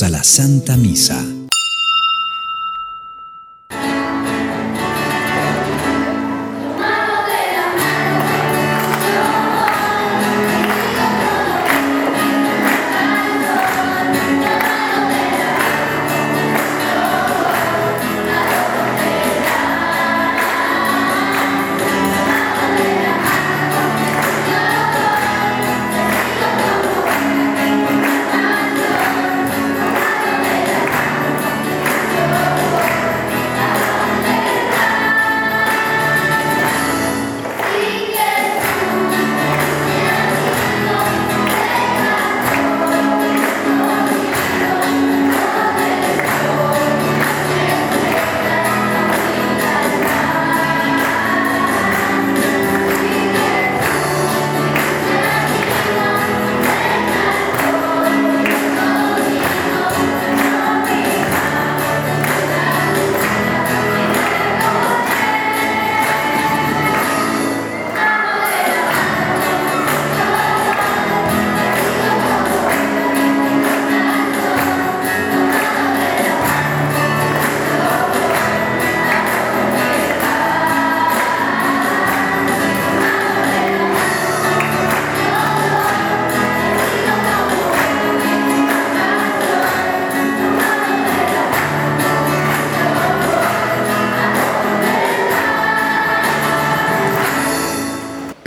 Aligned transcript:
A 0.00 0.08
la 0.08 0.24
Santa 0.24 0.76
Misa. 0.76 1.31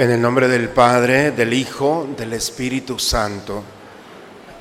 En 0.05 0.11
el 0.11 0.21
nombre 0.21 0.47
del 0.47 0.69
Padre, 0.69 1.31
del 1.31 1.51
Hijo, 1.51 2.07
del 2.15 2.33
Espíritu 2.33 2.99
Santo. 2.99 3.63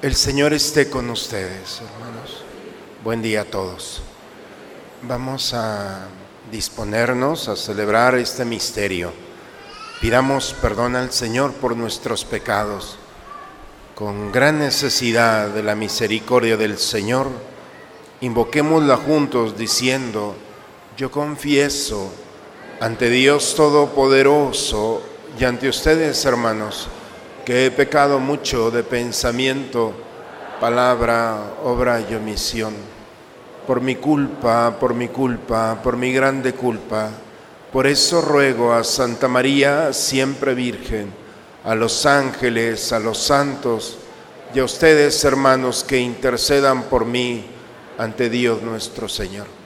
El 0.00 0.14
Señor 0.14 0.54
esté 0.54 0.88
con 0.88 1.10
ustedes, 1.10 1.82
hermanos. 1.82 2.42
Buen 3.04 3.20
día 3.20 3.42
a 3.42 3.44
todos. 3.44 4.00
Vamos 5.02 5.52
a 5.52 6.06
disponernos 6.50 7.48
a 7.48 7.56
celebrar 7.56 8.14
este 8.14 8.46
misterio. 8.46 9.12
Pidamos 10.00 10.54
perdón 10.62 10.96
al 10.96 11.12
Señor 11.12 11.52
por 11.52 11.76
nuestros 11.76 12.24
pecados. 12.24 12.96
Con 13.94 14.32
gran 14.32 14.58
necesidad 14.58 15.48
de 15.48 15.62
la 15.62 15.74
misericordia 15.74 16.56
del 16.56 16.78
Señor, 16.78 17.28
invoquémosla 18.22 18.96
juntos 18.96 19.58
diciendo, 19.58 20.36
yo 20.96 21.10
confieso 21.10 22.10
ante 22.80 23.10
Dios 23.10 23.54
Todopoderoso, 23.54 25.02
y 25.38 25.44
ante 25.44 25.68
ustedes, 25.68 26.24
hermanos, 26.24 26.88
que 27.44 27.66
he 27.66 27.70
pecado 27.70 28.20
mucho 28.20 28.70
de 28.70 28.84
pensamiento, 28.84 29.92
palabra, 30.60 31.54
obra 31.64 32.00
y 32.00 32.14
omisión. 32.14 32.74
Por 33.66 33.80
mi 33.80 33.96
culpa, 33.96 34.76
por 34.78 34.94
mi 34.94 35.08
culpa, 35.08 35.80
por 35.82 35.96
mi 35.96 36.12
grande 36.12 36.52
culpa. 36.52 37.10
Por 37.72 37.86
eso 37.86 38.20
ruego 38.20 38.72
a 38.72 38.84
Santa 38.84 39.26
María, 39.26 39.92
siempre 39.92 40.54
Virgen, 40.54 41.12
a 41.64 41.74
los 41.74 42.06
ángeles, 42.06 42.92
a 42.92 43.00
los 43.00 43.18
santos 43.18 43.98
y 44.54 44.60
a 44.60 44.64
ustedes, 44.64 45.24
hermanos, 45.24 45.82
que 45.82 45.98
intercedan 45.98 46.84
por 46.84 47.04
mí 47.04 47.44
ante 47.98 48.30
Dios 48.30 48.62
nuestro 48.62 49.08
Señor. 49.08 49.63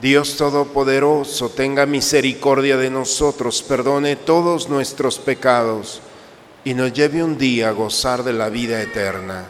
Dios 0.00 0.36
Todopoderoso, 0.36 1.48
tenga 1.48 1.86
misericordia 1.86 2.76
de 2.76 2.90
nosotros, 2.90 3.62
perdone 3.62 4.16
todos 4.16 4.68
nuestros 4.68 5.18
pecados 5.18 6.02
y 6.64 6.74
nos 6.74 6.92
lleve 6.92 7.24
un 7.24 7.38
día 7.38 7.70
a 7.70 7.72
gozar 7.72 8.22
de 8.22 8.34
la 8.34 8.50
vida 8.50 8.82
eterna. 8.82 9.46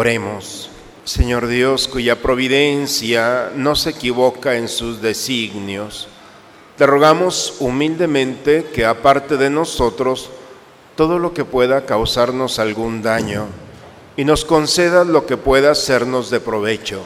Oremos. 0.00 0.70
Señor 1.04 1.46
Dios, 1.46 1.86
cuya 1.86 2.22
providencia 2.22 3.50
no 3.54 3.76
se 3.76 3.90
equivoca 3.90 4.54
en 4.54 4.66
sus 4.66 5.02
designios, 5.02 6.08
te 6.78 6.86
rogamos 6.86 7.56
humildemente 7.60 8.64
que 8.72 8.86
aparte 8.86 9.36
de 9.36 9.50
nosotros 9.50 10.30
todo 10.96 11.18
lo 11.18 11.34
que 11.34 11.44
pueda 11.44 11.84
causarnos 11.84 12.58
algún 12.58 13.02
daño 13.02 13.48
y 14.16 14.24
nos 14.24 14.46
concedas 14.46 15.06
lo 15.06 15.26
que 15.26 15.36
pueda 15.36 15.72
hacernos 15.72 16.30
de 16.30 16.40
provecho. 16.40 17.02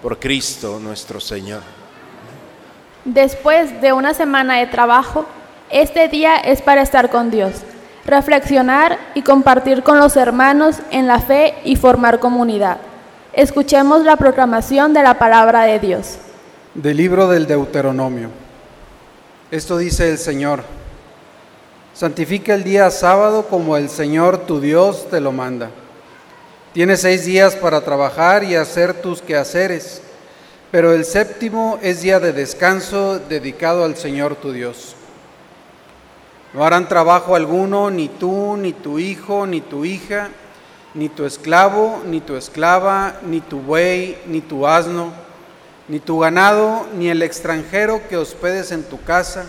Por 0.00 0.20
Cristo 0.20 0.78
nuestro 0.80 1.18
Señor. 1.18 1.62
Después 3.04 3.80
de 3.80 3.92
una 3.92 4.14
semana 4.14 4.58
de 4.60 4.68
trabajo, 4.68 5.26
este 5.70 6.06
día 6.06 6.36
es 6.36 6.62
para 6.62 6.82
estar 6.82 7.10
con 7.10 7.32
Dios, 7.32 7.64
reflexionar 8.08 8.98
y 9.14 9.22
compartir 9.22 9.82
con 9.82 9.98
los 9.98 10.16
hermanos 10.16 10.76
en 10.90 11.06
la 11.06 11.20
fe 11.20 11.54
y 11.64 11.76
formar 11.76 12.18
comunidad. 12.18 12.78
Escuchemos 13.32 14.04
la 14.04 14.16
proclamación 14.16 14.92
de 14.92 15.02
la 15.02 15.18
palabra 15.18 15.62
de 15.62 15.78
Dios. 15.78 16.16
Del 16.74 16.96
libro 16.96 17.28
del 17.28 17.46
Deuteronomio. 17.46 18.30
Esto 19.50 19.78
dice 19.78 20.10
el 20.10 20.18
Señor. 20.18 20.64
Santifica 21.94 22.54
el 22.54 22.64
día 22.64 22.90
sábado 22.90 23.46
como 23.48 23.76
el 23.76 23.88
Señor 23.88 24.38
tu 24.38 24.60
Dios 24.60 25.06
te 25.10 25.20
lo 25.20 25.32
manda. 25.32 25.70
Tienes 26.72 27.00
seis 27.00 27.24
días 27.24 27.56
para 27.56 27.80
trabajar 27.80 28.44
y 28.44 28.54
hacer 28.54 28.94
tus 28.94 29.20
quehaceres, 29.20 30.00
pero 30.70 30.92
el 30.92 31.04
séptimo 31.04 31.78
es 31.82 32.02
día 32.02 32.20
de 32.20 32.32
descanso 32.32 33.18
dedicado 33.18 33.84
al 33.84 33.96
Señor 33.96 34.36
tu 34.36 34.52
Dios. 34.52 34.94
No 36.54 36.64
harán 36.64 36.88
trabajo 36.88 37.34
alguno, 37.34 37.90
ni 37.90 38.08
tú, 38.08 38.56
ni 38.56 38.72
tu 38.72 38.98
hijo, 38.98 39.46
ni 39.46 39.60
tu 39.60 39.84
hija, 39.84 40.30
ni 40.94 41.10
tu 41.10 41.26
esclavo, 41.26 42.02
ni 42.06 42.20
tu 42.20 42.36
esclava, 42.36 43.16
ni 43.22 43.40
tu 43.40 43.60
buey, 43.60 44.18
ni 44.26 44.40
tu 44.40 44.66
asno, 44.66 45.12
ni 45.88 46.00
tu 46.00 46.18
ganado, 46.18 46.86
ni 46.94 47.10
el 47.10 47.22
extranjero 47.22 48.00
que 48.08 48.16
hospedes 48.16 48.72
en 48.72 48.82
tu 48.82 49.02
casa. 49.02 49.44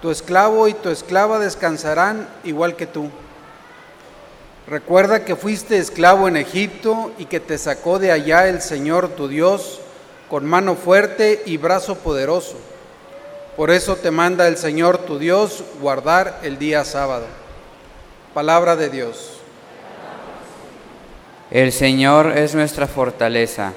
Tu 0.00 0.10
esclavo 0.10 0.68
y 0.68 0.74
tu 0.74 0.90
esclava 0.90 1.40
descansarán 1.40 2.28
igual 2.44 2.76
que 2.76 2.86
tú. 2.86 3.10
Recuerda 4.68 5.24
que 5.24 5.34
fuiste 5.34 5.78
esclavo 5.78 6.28
en 6.28 6.36
Egipto 6.36 7.10
y 7.18 7.24
que 7.24 7.40
te 7.40 7.58
sacó 7.58 7.98
de 7.98 8.12
allá 8.12 8.48
el 8.48 8.62
Señor 8.62 9.08
tu 9.08 9.26
Dios 9.26 9.80
con 10.30 10.46
mano 10.46 10.76
fuerte 10.76 11.42
y 11.46 11.56
brazo 11.56 11.96
poderoso. 11.96 12.56
Por 13.56 13.70
eso 13.70 13.96
te 13.96 14.10
manda 14.10 14.48
el 14.48 14.56
Señor 14.56 14.98
tu 14.98 15.18
Dios 15.18 15.62
guardar 15.80 16.40
el 16.42 16.58
día 16.58 16.84
sábado. 16.84 17.26
Palabra 18.32 18.76
de 18.76 18.88
Dios. 18.88 19.40
El 21.50 21.70
Señor 21.70 22.38
es 22.38 22.54
nuestra 22.54 22.86
fortaleza. 22.86 23.74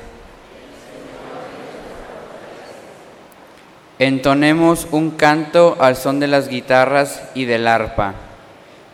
Entonemos 3.99 4.87
un 4.91 5.11
canto 5.11 5.75
al 5.79 5.97
son 5.97 6.21
de 6.21 6.27
las 6.27 6.47
guitarras 6.47 7.21
y 7.33 7.43
del 7.43 7.67
arpa. 7.67 8.13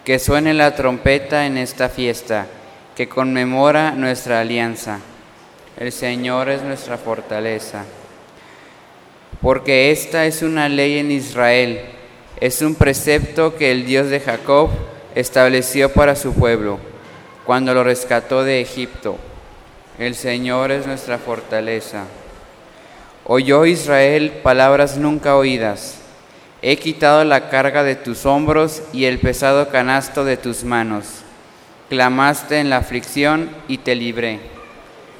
Que 0.03 0.17
suene 0.17 0.55
la 0.55 0.75
trompeta 0.75 1.45
en 1.45 1.57
esta 1.57 1.89
fiesta 1.89 2.47
que 2.95 3.07
conmemora 3.07 3.91
nuestra 3.91 4.39
alianza. 4.39 4.99
El 5.77 5.91
Señor 5.91 6.49
es 6.49 6.63
nuestra 6.63 6.97
fortaleza. 6.97 7.83
Porque 9.41 9.91
esta 9.91 10.25
es 10.25 10.41
una 10.41 10.69
ley 10.69 10.99
en 10.99 11.11
Israel, 11.11 11.81
es 12.39 12.61
un 12.61 12.75
precepto 12.75 13.55
que 13.55 13.71
el 13.71 13.85
Dios 13.85 14.09
de 14.09 14.19
Jacob 14.19 14.69
estableció 15.15 15.91
para 15.91 16.15
su 16.15 16.33
pueblo, 16.33 16.79
cuando 17.45 17.73
lo 17.73 17.83
rescató 17.83 18.43
de 18.43 18.61
Egipto. 18.61 19.17
El 19.97 20.15
Señor 20.15 20.71
es 20.71 20.85
nuestra 20.85 21.17
fortaleza. 21.17 22.05
Oyó 23.25 23.65
Israel 23.65 24.31
palabras 24.43 24.97
nunca 24.97 25.35
oídas 25.35 26.01
He 26.63 26.77
quitado 26.77 27.23
la 27.23 27.49
carga 27.49 27.83
de 27.83 27.95
tus 27.95 28.27
hombros 28.27 28.83
y 28.93 29.05
el 29.05 29.17
pesado 29.17 29.69
canasto 29.69 30.23
de 30.23 30.37
tus 30.37 30.63
manos. 30.63 31.07
Clamaste 31.89 32.59
en 32.59 32.69
la 32.69 32.77
aflicción 32.77 33.49
y 33.67 33.79
te 33.79 33.95
libré. 33.95 34.39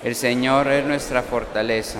El 0.04 0.16
Señor 0.16 0.68
es 0.68 0.86
nuestra 0.86 1.24
fortaleza. 1.24 2.00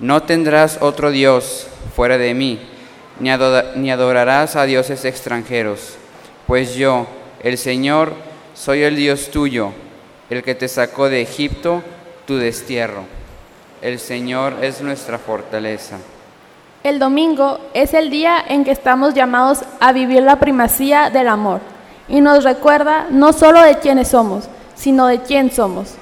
No 0.00 0.22
tendrás 0.22 0.78
otro 0.80 1.10
Dios 1.10 1.66
fuera 1.94 2.16
de 2.16 2.32
mí, 2.32 2.58
ni, 3.18 3.90
adorarás 3.90 4.56
a 4.56 4.64
dioses 4.64 5.04
extranjeros, 5.04 5.96
pues 6.46 6.74
yo, 6.74 7.06
el 7.42 7.58
Señor, 7.58 8.14
soy 8.54 8.82
el 8.82 8.96
Dios 8.96 9.30
tuyo, 9.30 9.72
el 10.30 10.42
que 10.42 10.54
te 10.54 10.68
sacó 10.68 11.10
de 11.10 11.20
Egipto, 11.20 11.82
tu 12.26 12.38
destierro. 12.38 13.04
El 13.82 13.98
Señor 13.98 14.56
es 14.62 14.80
nuestra 14.80 15.18
fortaleza. 15.18 15.98
El 16.82 16.98
domingo 16.98 17.60
es 17.74 17.92
el 17.92 18.08
día 18.08 18.42
en 18.48 18.64
que 18.64 18.70
estamos 18.70 19.12
llamados 19.12 19.64
a 19.80 19.92
vivir 19.92 20.22
la 20.22 20.40
primacía 20.40 21.10
del 21.10 21.28
amor 21.28 21.60
y 22.08 22.22
nos 22.22 22.42
recuerda 22.42 23.06
no 23.10 23.34
solo 23.34 23.60
de 23.62 23.78
quiénes 23.78 24.08
somos, 24.08 24.48
sino 24.74 25.06
de 25.06 25.20
quién 25.20 25.52
somos. 25.52 25.99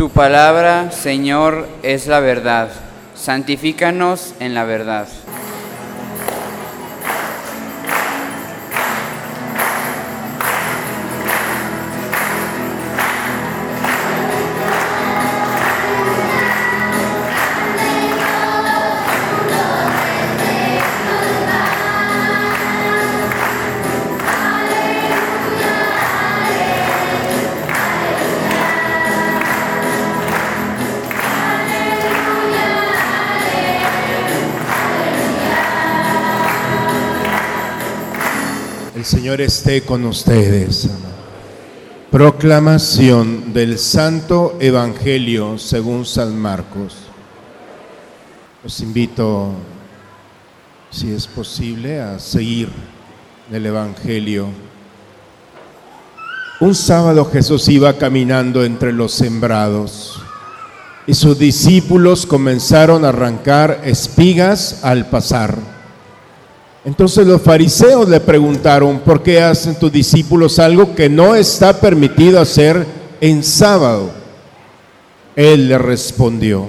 Tu 0.00 0.08
palabra, 0.08 0.92
Señor, 0.92 1.68
es 1.82 2.06
la 2.06 2.20
verdad. 2.20 2.70
Santifícanos 3.14 4.32
en 4.40 4.54
la 4.54 4.64
verdad. 4.64 5.06
Señor 39.30 39.42
esté 39.42 39.82
con 39.82 40.04
ustedes. 40.06 40.90
Proclamación 42.10 43.52
del 43.52 43.78
Santo 43.78 44.56
Evangelio 44.58 45.56
según 45.56 46.04
San 46.04 46.36
Marcos. 46.36 46.96
Los 48.64 48.80
invito, 48.80 49.52
si 50.90 51.12
es 51.12 51.28
posible, 51.28 52.00
a 52.00 52.18
seguir 52.18 52.70
el 53.52 53.66
Evangelio. 53.66 54.48
Un 56.58 56.74
sábado 56.74 57.24
Jesús 57.26 57.68
iba 57.68 57.96
caminando 57.98 58.64
entre 58.64 58.92
los 58.92 59.12
sembrados 59.12 60.20
y 61.06 61.14
sus 61.14 61.38
discípulos 61.38 62.26
comenzaron 62.26 63.04
a 63.04 63.10
arrancar 63.10 63.82
espigas 63.84 64.80
al 64.82 65.08
pasar. 65.08 65.79
Entonces 66.84 67.26
los 67.26 67.42
fariseos 67.42 68.08
le 68.08 68.20
preguntaron, 68.20 69.00
¿por 69.00 69.22
qué 69.22 69.42
hacen 69.42 69.78
tus 69.78 69.92
discípulos 69.92 70.58
algo 70.58 70.94
que 70.94 71.08
no 71.10 71.34
está 71.34 71.78
permitido 71.78 72.40
hacer 72.40 72.86
en 73.20 73.44
sábado? 73.44 74.10
Él 75.36 75.68
le 75.68 75.76
respondió, 75.76 76.68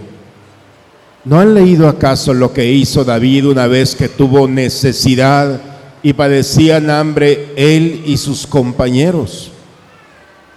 ¿no 1.24 1.40
han 1.40 1.54
leído 1.54 1.88
acaso 1.88 2.34
lo 2.34 2.52
que 2.52 2.72
hizo 2.72 3.06
David 3.06 3.48
una 3.48 3.68
vez 3.68 3.96
que 3.96 4.10
tuvo 4.10 4.48
necesidad 4.48 5.62
y 6.04 6.14
padecían 6.14 6.90
hambre 6.90 7.54
él 7.56 8.04
y 8.06 8.18
sus 8.18 8.46
compañeros? 8.46 9.52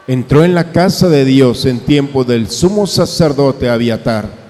Entró 0.09 0.45
en 0.45 0.55
la 0.55 0.73
casa 0.73 1.09
de 1.09 1.25
Dios 1.25 1.65
en 1.65 1.81
tiempo 1.81 2.25
del 2.25 2.51
sumo 2.51 2.89
sacerdote 2.89 3.71
Abiatar 3.71 4.44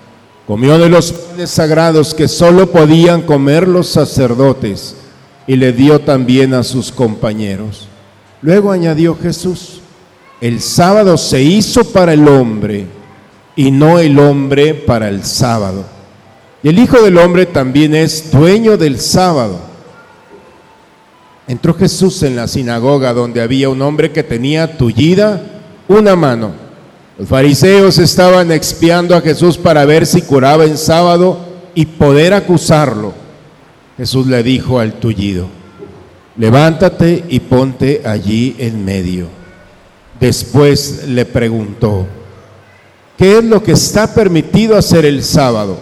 Comió 0.47 0.79
de 0.79 0.89
los 0.89 1.13
panes 1.13 1.51
sagrados 1.51 2.13
que 2.13 2.29
solo 2.29 2.71
podían 2.71 3.23
comer 3.23 3.67
los 3.67 3.89
sacerdotes 3.89 4.97
y 5.47 5.57
le 5.57 5.73
dio 5.73 6.01
también 6.01 6.53
a 6.53 6.63
sus 6.63 6.93
compañeros. 6.93 7.89
Luego 8.43 8.71
añadió 8.71 9.17
Jesús, 9.17 9.81
el 10.41 10.61
sábado 10.61 11.17
se 11.17 11.43
hizo 11.43 11.85
para 11.85 12.13
el 12.13 12.29
hombre 12.29 12.87
y 13.57 13.71
no 13.71 13.99
el 13.99 14.19
hombre 14.19 14.75
para 14.75 15.09
el 15.09 15.25
sábado. 15.25 15.85
Y 16.63 16.69
el 16.69 16.79
Hijo 16.79 17.01
del 17.03 17.19
Hombre 17.19 17.45
también 17.45 17.95
es 17.95 18.31
dueño 18.31 18.79
del 18.79 18.99
sábado. 18.99 19.61
Entró 21.47 21.75
Jesús 21.75 22.23
en 22.23 22.37
la 22.37 22.49
sinagoga 22.49 23.13
donde 23.13 23.43
había 23.43 23.69
un 23.69 23.83
hombre 23.83 24.13
que 24.13 24.23
tenía 24.23 24.79
tullida 24.79 25.43
una 25.89 26.17
mano. 26.17 26.64
Los 27.19 27.29
fariseos 27.29 27.99
estaban 27.99 28.51
expiando 28.51 29.15
a 29.15 29.21
Jesús 29.21 29.57
para 29.57 29.85
ver 29.85 30.05
si 30.05 30.23
curaba 30.23 30.65
en 30.65 30.77
sábado 30.77 31.39
y 31.75 31.87
poder 31.87 32.35
acusarlo. 32.35 33.15
Jesús 33.97 34.27
le 34.27 34.43
dijo 34.43 34.81
al 34.81 34.95
tullido, 34.95 35.47
levántate 36.37 37.25
y 37.29 37.39
ponte 37.41 38.03
allí 38.05 38.57
en 38.59 38.85
medio. 38.85 39.29
Después 40.19 41.07
le 41.07 41.25
preguntó, 41.25 42.07
¿qué 43.17 43.39
es 43.39 43.45
lo 43.45 43.63
que 43.63 43.73
está 43.73 44.13
permitido 44.13 44.77
hacer 44.77 45.05
el 45.05 45.23
sábado? 45.23 45.79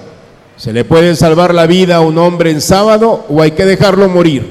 ¿Se 0.58 0.72
le 0.72 0.84
puede 0.84 1.16
salvar 1.16 1.54
la 1.54 1.66
vida 1.66 1.96
a 1.96 2.00
un 2.00 2.18
hombre 2.18 2.50
en 2.50 2.60
sábado 2.60 3.24
o 3.28 3.40
hay 3.40 3.52
que 3.52 3.64
dejarlo 3.64 4.08
morir? 4.10 4.46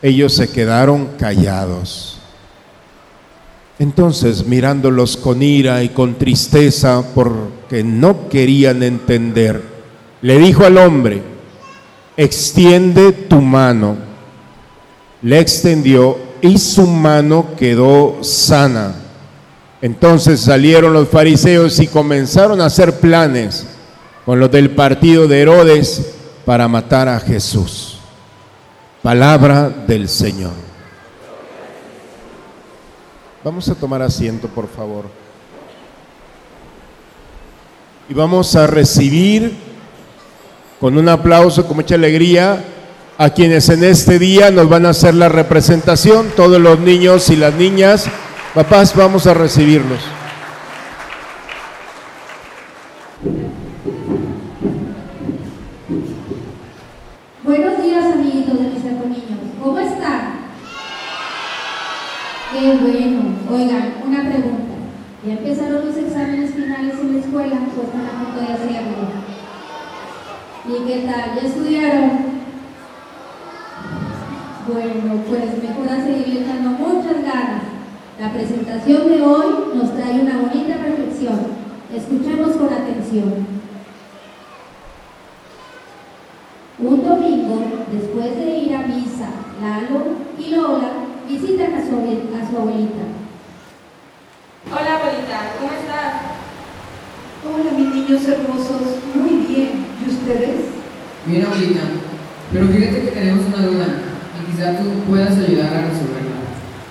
Ellos 0.00 0.32
se 0.34 0.48
quedaron 0.48 1.08
callados. 1.18 2.15
Entonces, 3.78 4.46
mirándolos 4.46 5.16
con 5.16 5.42
ira 5.42 5.82
y 5.82 5.90
con 5.90 6.14
tristeza 6.14 7.04
porque 7.14 7.84
no 7.84 8.28
querían 8.28 8.82
entender, 8.82 9.62
le 10.22 10.38
dijo 10.38 10.64
al 10.64 10.78
hombre, 10.78 11.22
extiende 12.16 13.12
tu 13.12 13.40
mano. 13.40 13.96
Le 15.22 15.40
extendió 15.40 16.18
y 16.40 16.58
su 16.58 16.86
mano 16.86 17.48
quedó 17.58 18.22
sana. 18.22 18.94
Entonces 19.82 20.40
salieron 20.40 20.92
los 20.92 21.08
fariseos 21.08 21.78
y 21.80 21.86
comenzaron 21.86 22.60
a 22.60 22.66
hacer 22.66 22.98
planes 22.98 23.66
con 24.24 24.40
los 24.40 24.50
del 24.50 24.70
partido 24.70 25.28
de 25.28 25.42
Herodes 25.42 26.14
para 26.44 26.66
matar 26.66 27.08
a 27.08 27.20
Jesús. 27.20 27.98
Palabra 29.02 29.68
del 29.68 30.08
Señor. 30.08 30.65
Vamos 33.46 33.68
a 33.68 33.76
tomar 33.76 34.02
asiento, 34.02 34.48
por 34.48 34.66
favor. 34.66 35.04
Y 38.08 38.12
vamos 38.12 38.56
a 38.56 38.66
recibir 38.66 39.56
con 40.80 40.98
un 40.98 41.08
aplauso, 41.08 41.64
con 41.64 41.76
mucha 41.76 41.94
alegría, 41.94 42.64
a 43.16 43.30
quienes 43.30 43.68
en 43.68 43.84
este 43.84 44.18
día 44.18 44.50
nos 44.50 44.68
van 44.68 44.84
a 44.84 44.88
hacer 44.88 45.14
la 45.14 45.28
representación, 45.28 46.32
todos 46.34 46.60
los 46.60 46.80
niños 46.80 47.30
y 47.30 47.36
las 47.36 47.54
niñas. 47.54 48.06
Papás, 48.52 48.96
vamos 48.96 49.28
a 49.28 49.34
recibirlos. 49.34 50.00
Buenos 57.44 57.80
días, 57.80 58.06
amiguitos 58.12 58.58
de 58.58 58.64
mis 58.64 58.82
niños. 58.82 59.38
¿Cómo 59.62 59.78
están? 59.78 60.36
Qué 62.52 62.76
bueno. 62.80 63.36
Oigan, 63.56 63.94
una 64.06 64.20
pregunta. 64.20 64.74
¿Ya 65.24 65.32
empezaron 65.32 65.86
los 65.86 65.96
exámenes 65.96 66.50
finales 66.50 66.94
en 67.00 67.14
la 67.14 67.20
escuela 67.20 67.56
o 67.56 67.82
están 67.82 68.04
a 68.04 68.24
punto 68.24 68.40
de 68.40 68.52
hacerlo? 68.52 69.06
¿Y 70.68 70.86
qué 70.86 71.08
tal? 71.08 71.34
¿Ya 71.34 71.48
estudiaron? 71.48 72.10
Bueno, 74.70 75.22
pues 75.26 75.62
mejor 75.62 75.88
a 75.88 76.04
seguir 76.04 76.42
echando 76.42 76.70
muchas 76.70 77.22
ganas. 77.22 77.62
La 78.20 78.30
presentación 78.30 79.08
de 79.08 79.22
hoy 79.22 79.46
nos 79.74 79.94
trae 79.94 80.20
una 80.20 80.36
bonita 80.36 80.76
reflexión. 80.76 81.40
Escuchemos 81.94 82.56
con 82.56 82.74
atención. 82.74 83.46
Un 86.78 87.08
domingo, 87.08 87.62
después 87.90 88.36
de 88.36 88.58
ir 88.58 88.76
a 88.76 88.82
misa, 88.82 89.30
Lalo 89.62 90.04
y 90.38 90.50
Lola 90.50 90.90
visitan 91.26 91.72
a 91.72 91.82
su 92.50 92.58
abuelita. 92.58 93.16
Hola 94.68 94.96
abuelita, 94.96 95.52
¿cómo 95.60 95.72
estás? 95.72 96.22
Hola 97.46 97.70
mis 97.78 97.94
niños 98.06 98.28
hermosos, 98.28 99.02
muy 99.14 99.46
bien. 99.46 99.86
¿Y 99.98 100.10
ustedes? 100.10 100.70
Bien 101.26 101.44
abuelita, 101.44 101.80
pero 102.52 102.68
fíjate 102.68 103.02
que 103.02 103.10
tenemos 103.10 103.46
una 103.46 103.66
duda 103.66 103.86
y 104.38 104.52
quizá 104.52 104.78
tú 104.78 104.86
puedas 105.10 105.34
ayudar 105.34 105.74
a 105.74 105.90
resolverla. 105.90 106.38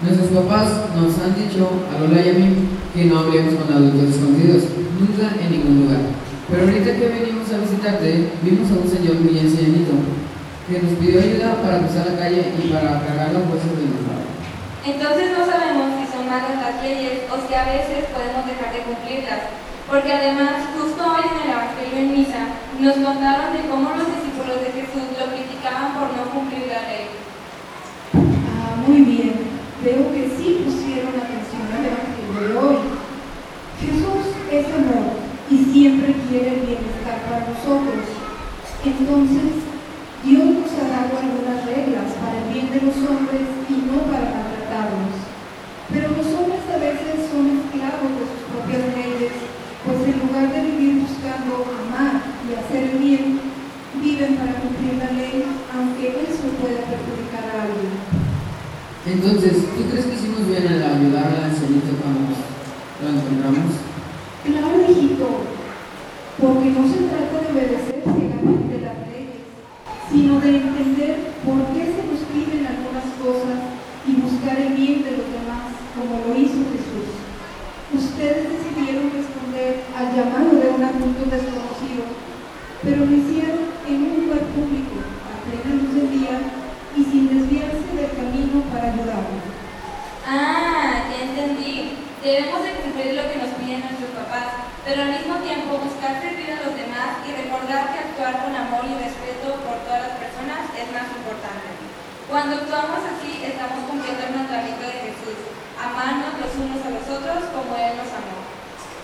Nuestros 0.03 0.27
papás 0.35 0.91
nos 0.91 1.15
han 1.23 1.31
dicho 1.39 1.71
a 1.87 1.99
Lola 1.99 2.19
y 2.19 2.29
a 2.29 2.33
mí 2.33 2.47
que 2.93 3.05
no 3.05 3.19
hablemos 3.19 3.55
con 3.55 3.71
adultos 3.71 4.11
escondidos, 4.11 4.63
nunca 4.99 5.31
en 5.39 5.51
ningún 5.51 5.87
lugar. 5.87 6.03
Pero 6.51 6.67
ahorita 6.67 6.99
que 6.99 7.07
venimos 7.07 7.47
a 7.47 7.63
visitarte, 7.63 8.27
vimos 8.43 8.67
a 8.71 8.83
un 8.83 8.89
señor 8.91 9.15
muy 9.23 9.39
ancianito 9.39 9.95
que 10.67 10.83
nos 10.83 10.99
pidió 10.99 11.23
ayuda 11.23 11.63
para 11.63 11.79
cruzar 11.79 12.11
la 12.11 12.19
calle 12.19 12.43
y 12.59 12.67
para 12.67 12.99
cargar 13.07 13.31
las 13.31 13.47
bolsas 13.47 13.71
de 13.71 13.87
mercado. 13.87 14.25
Entonces 14.83 15.31
no 15.31 15.41
sabemos 15.47 15.95
si 15.95 16.05
son 16.11 16.27
malas 16.27 16.59
las 16.59 16.83
leyes 16.83 17.23
o 17.31 17.39
si 17.39 17.53
a 17.55 17.63
veces 17.71 18.11
podemos 18.11 18.43
dejar 18.43 18.75
de 18.75 18.83
cumplirlas. 18.83 19.64
Porque 19.87 20.11
además, 20.11 20.73
justo 20.73 21.01
hoy 21.03 21.25
en 21.29 21.37
el 21.41 21.53
Evangelio 21.53 21.97
en 21.97 22.11
Misa, 22.11 22.43
nos 22.79 22.95
contaron 22.95 23.53
de 23.53 23.69
cómo 23.69 23.89
los 23.91 24.07
discípulos 24.07 24.61
de 24.61 24.73
Jesús 24.73 25.13
lo 25.13 25.31
criticaban 25.31 25.93
por 25.93 26.09
no 26.17 26.29
cumplir 26.33 26.67
la 26.67 26.81
ley. 26.89 27.07
Ah, 28.13 28.81
muy 28.85 29.01
bien. 29.01 29.33
Veo 29.83 30.11
que 30.11 30.33
sí 30.35 30.65
pusieron 30.65 31.13
atención 31.13 31.69
al 31.69 31.85
Evangelio 31.85 32.33
de 32.41 32.57
hoy. 32.57 32.77
Jesús 33.79 34.33
es 34.49 34.65
amor 34.73 35.21
y 35.49 35.57
siempre 35.71 36.15
quiere 36.27 36.59
el 36.59 36.65
bienestar 36.65 37.21
para 37.29 37.45
nosotros. 37.45 38.09
Entonces, 38.85 39.61
Dios 40.25 40.45
nos 40.45 40.73
ha 40.73 40.89
dado 40.89 41.13
algunas 41.21 41.65
reglas 41.69 42.17
para 42.17 42.41
el 42.41 42.49
bien 42.49 42.73
de 42.73 42.81
los 42.81 42.97
hombres 43.05 43.45
y 43.69 43.77
no 43.85 44.09
para 44.09 44.25
maltratarlos. 44.33 45.21
Pero 45.93 46.17
los 46.17 46.25
hombres 46.33 46.65
a 46.65 46.81
veces 46.81 47.29
son 47.29 47.45
esclavos 47.61 48.09
de 48.17 48.25
sus 48.25 48.41
propias 48.49 48.89
leyes, 48.97 49.37
pues 49.85 50.01
en 50.01 50.17
lugar 50.17 50.49
de 50.49 50.61
vivir 50.65 51.05
buscando 51.05 51.61
amar 51.61 52.25
y 52.41 52.57
hacer 52.57 52.89
el 52.89 52.97
bien, 52.97 53.39
viven 54.01 54.35
para 54.37 54.53
cumplir 54.65 54.97
la 54.97 55.13
ley, 55.13 55.45
aunque 55.69 56.25
eso 56.25 56.49
pueda 56.57 56.81
perjudicar 56.89 57.45
a 57.45 57.69
alguien. 57.69 57.93
Entonces, 59.15 59.63
¿tú 59.71 59.81
crees 59.87 60.11
que 60.11 60.19
hicimos 60.19 60.43
bien 60.43 60.67
al 60.67 60.83
ayudar 60.83 61.31
al 61.31 61.47
ancianito 61.47 61.95
cuando 62.03 62.35
lo 62.35 63.07
encontramos? 63.15 63.71
Claro, 64.43 64.75
hijito, 64.91 65.27
porque 66.35 66.75
no 66.75 66.83
se 66.83 67.07
trata 67.07 67.39
de 67.39 67.47
obedecer 67.47 68.03
ciegamente 68.03 68.75
las 68.83 68.99
leyes, 69.07 69.39
sino 70.11 70.43
de 70.43 70.49
entender 70.59 71.31
por 71.47 71.63
qué 71.71 71.95
se 71.95 72.03
nos 72.11 72.27
piden 72.27 72.67
algunas 72.67 73.07
cosas 73.23 73.79
y 74.03 74.19
buscar 74.19 74.59
el 74.59 74.75
bien 74.75 75.07
de 75.07 75.15
los 75.15 75.31
demás, 75.31 75.71
como 75.95 76.19
lo 76.19 76.35
hizo 76.35 76.67
Jesús. 76.75 77.15
Ustedes 77.95 78.51
decidieron 78.51 79.15
responder 79.15 79.95
al 79.95 80.11
llamado 80.11 80.59
de 80.59 80.75
un 80.75 80.83
adulto 80.83 81.23
desconocido, 81.23 82.03
pero 82.83 83.07
lo 83.07 83.15
hicieron 83.15 83.63
en 83.87 83.95
un 83.95 84.27
lugar 84.27 84.43
público, 84.51 84.99
a 85.23 85.39
plena 85.47 85.71
luz 85.71 86.03
del 86.03 86.11
día 86.11 86.65
y 86.95 87.03
sin 87.03 87.27
desviarse 87.27 87.91
del 87.91 88.11
camino 88.15 88.63
para 88.71 88.87
ayudarnos. 88.87 89.43
Ah, 90.23 91.11
ya 91.11 91.27
entendí. 91.27 91.99
Debemos 92.23 92.63
de 92.63 92.71
cumplir 92.81 93.13
lo 93.19 93.27
que 93.29 93.37
nos 93.37 93.51
piden 93.59 93.85
nuestros 93.85 94.15
papás, 94.15 94.65
pero 94.81 95.03
al 95.03 95.13
mismo 95.13 95.35
tiempo 95.45 95.77
buscar 95.77 96.17
servir 96.23 96.55
a 96.55 96.63
los 96.65 96.73
demás 96.73 97.21
y 97.21 97.35
recordar 97.35 97.93
que 97.93 98.01
actuar 98.01 98.41
con 98.41 98.55
amor 98.55 98.81
y 98.89 98.97
respeto 98.97 99.61
por 99.61 99.77
todas 99.85 100.09
las 100.09 100.15
personas 100.17 100.65
es 100.73 100.87
más 100.89 101.05
importante. 101.13 101.69
Cuando 102.25 102.63
actuamos 102.63 103.03
así, 103.05 103.45
estamos 103.45 103.85
cumpliendo 103.85 104.25
el 104.25 104.33
mandamiento 104.41 104.87
de 104.89 105.13
Jesús, 105.13 105.37
amarnos 105.77 106.41
los 106.41 106.51
unos 106.57 106.81
a 106.81 106.89
los 106.95 107.05
otros 107.05 107.53
como 107.53 107.77
Él 107.77 107.93
nos 107.93 108.09
amó. 108.09 108.39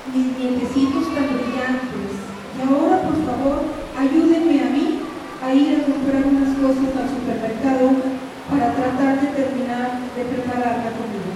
Mis 0.10 0.34
dientecitos 0.34 1.14
tan 1.14 1.30
brillantes. 1.30 2.18
Y 2.58 2.60
ahora, 2.66 3.06
por 3.06 3.20
favor, 3.22 3.70
ayúdenme 3.94 4.58
a 4.66 4.70
mí 4.74 5.02
a 5.42 5.54
ir 5.54 5.78
a 5.78 5.86
comprar 5.86 6.26
unas 6.26 6.54
cosas 6.58 6.90
al 6.98 7.10
supermercado 7.10 8.22
para 8.50 8.74
tratar 8.74 9.22
de 9.22 9.28
terminar 9.28 9.90
de 10.16 10.24
preparar 10.26 10.84
la 10.86 10.92
comida. 10.94 11.34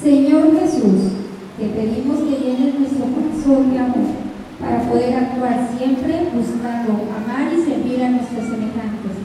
Señor 0.00 0.60
Jesús, 0.60 1.26
te 1.58 1.68
pedimos 1.68 2.18
que 2.20 2.38
llenes 2.38 2.78
nuestro 2.78 3.06
corazón 3.10 3.72
de 3.72 3.78
amor 3.78 4.14
para 4.60 4.82
poder 4.82 5.14
actuar 5.16 5.68
siempre 5.76 6.28
buscando 6.32 6.92
amar 7.10 7.52
y 7.52 7.64
servir 7.64 8.04
a 8.04 8.10
nuestros 8.10 8.44
semejantes, 8.44 9.16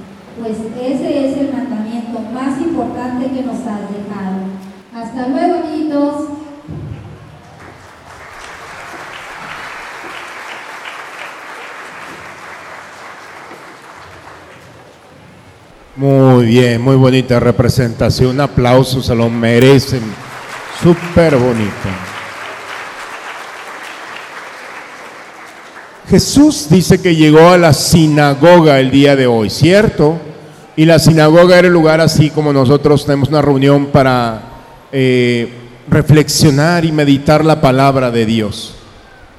pues 0.41 0.57
ese 0.81 1.27
es 1.27 1.37
el 1.37 1.53
mandamiento 1.53 2.19
más 2.33 2.59
importante 2.59 3.27
que 3.27 3.43
nos 3.43 3.57
has 3.57 3.81
dejado. 3.91 4.41
Hasta 4.95 5.27
luego, 5.27 5.67
amiguitos. 5.67 6.25
Muy 15.95 16.45
bien, 16.45 16.81
muy 16.81 16.95
bonita 16.95 17.39
representación. 17.39 18.31
Un 18.31 18.41
aplauso, 18.41 19.03
se 19.03 19.13
lo 19.13 19.29
merecen. 19.29 20.01
Súper 20.81 21.35
bonito. 21.35 21.89
Jesús 26.09 26.67
dice 26.69 26.99
que 26.99 27.15
llegó 27.15 27.49
a 27.49 27.57
la 27.57 27.71
sinagoga 27.73 28.79
el 28.79 28.89
día 28.89 29.15
de 29.15 29.27
hoy, 29.27 29.49
¿cierto? 29.51 30.30
Y 30.75 30.85
la 30.85 30.99
sinagoga 30.99 31.57
era 31.57 31.67
el 31.67 31.73
lugar 31.73 31.99
así 31.99 32.29
como 32.29 32.53
nosotros 32.53 33.05
tenemos 33.05 33.29
una 33.29 33.41
reunión 33.41 33.87
para 33.87 34.41
eh, 34.91 35.49
reflexionar 35.89 36.85
y 36.85 36.91
meditar 36.91 37.43
la 37.43 37.59
palabra 37.59 38.11
de 38.11 38.25
Dios. 38.25 38.75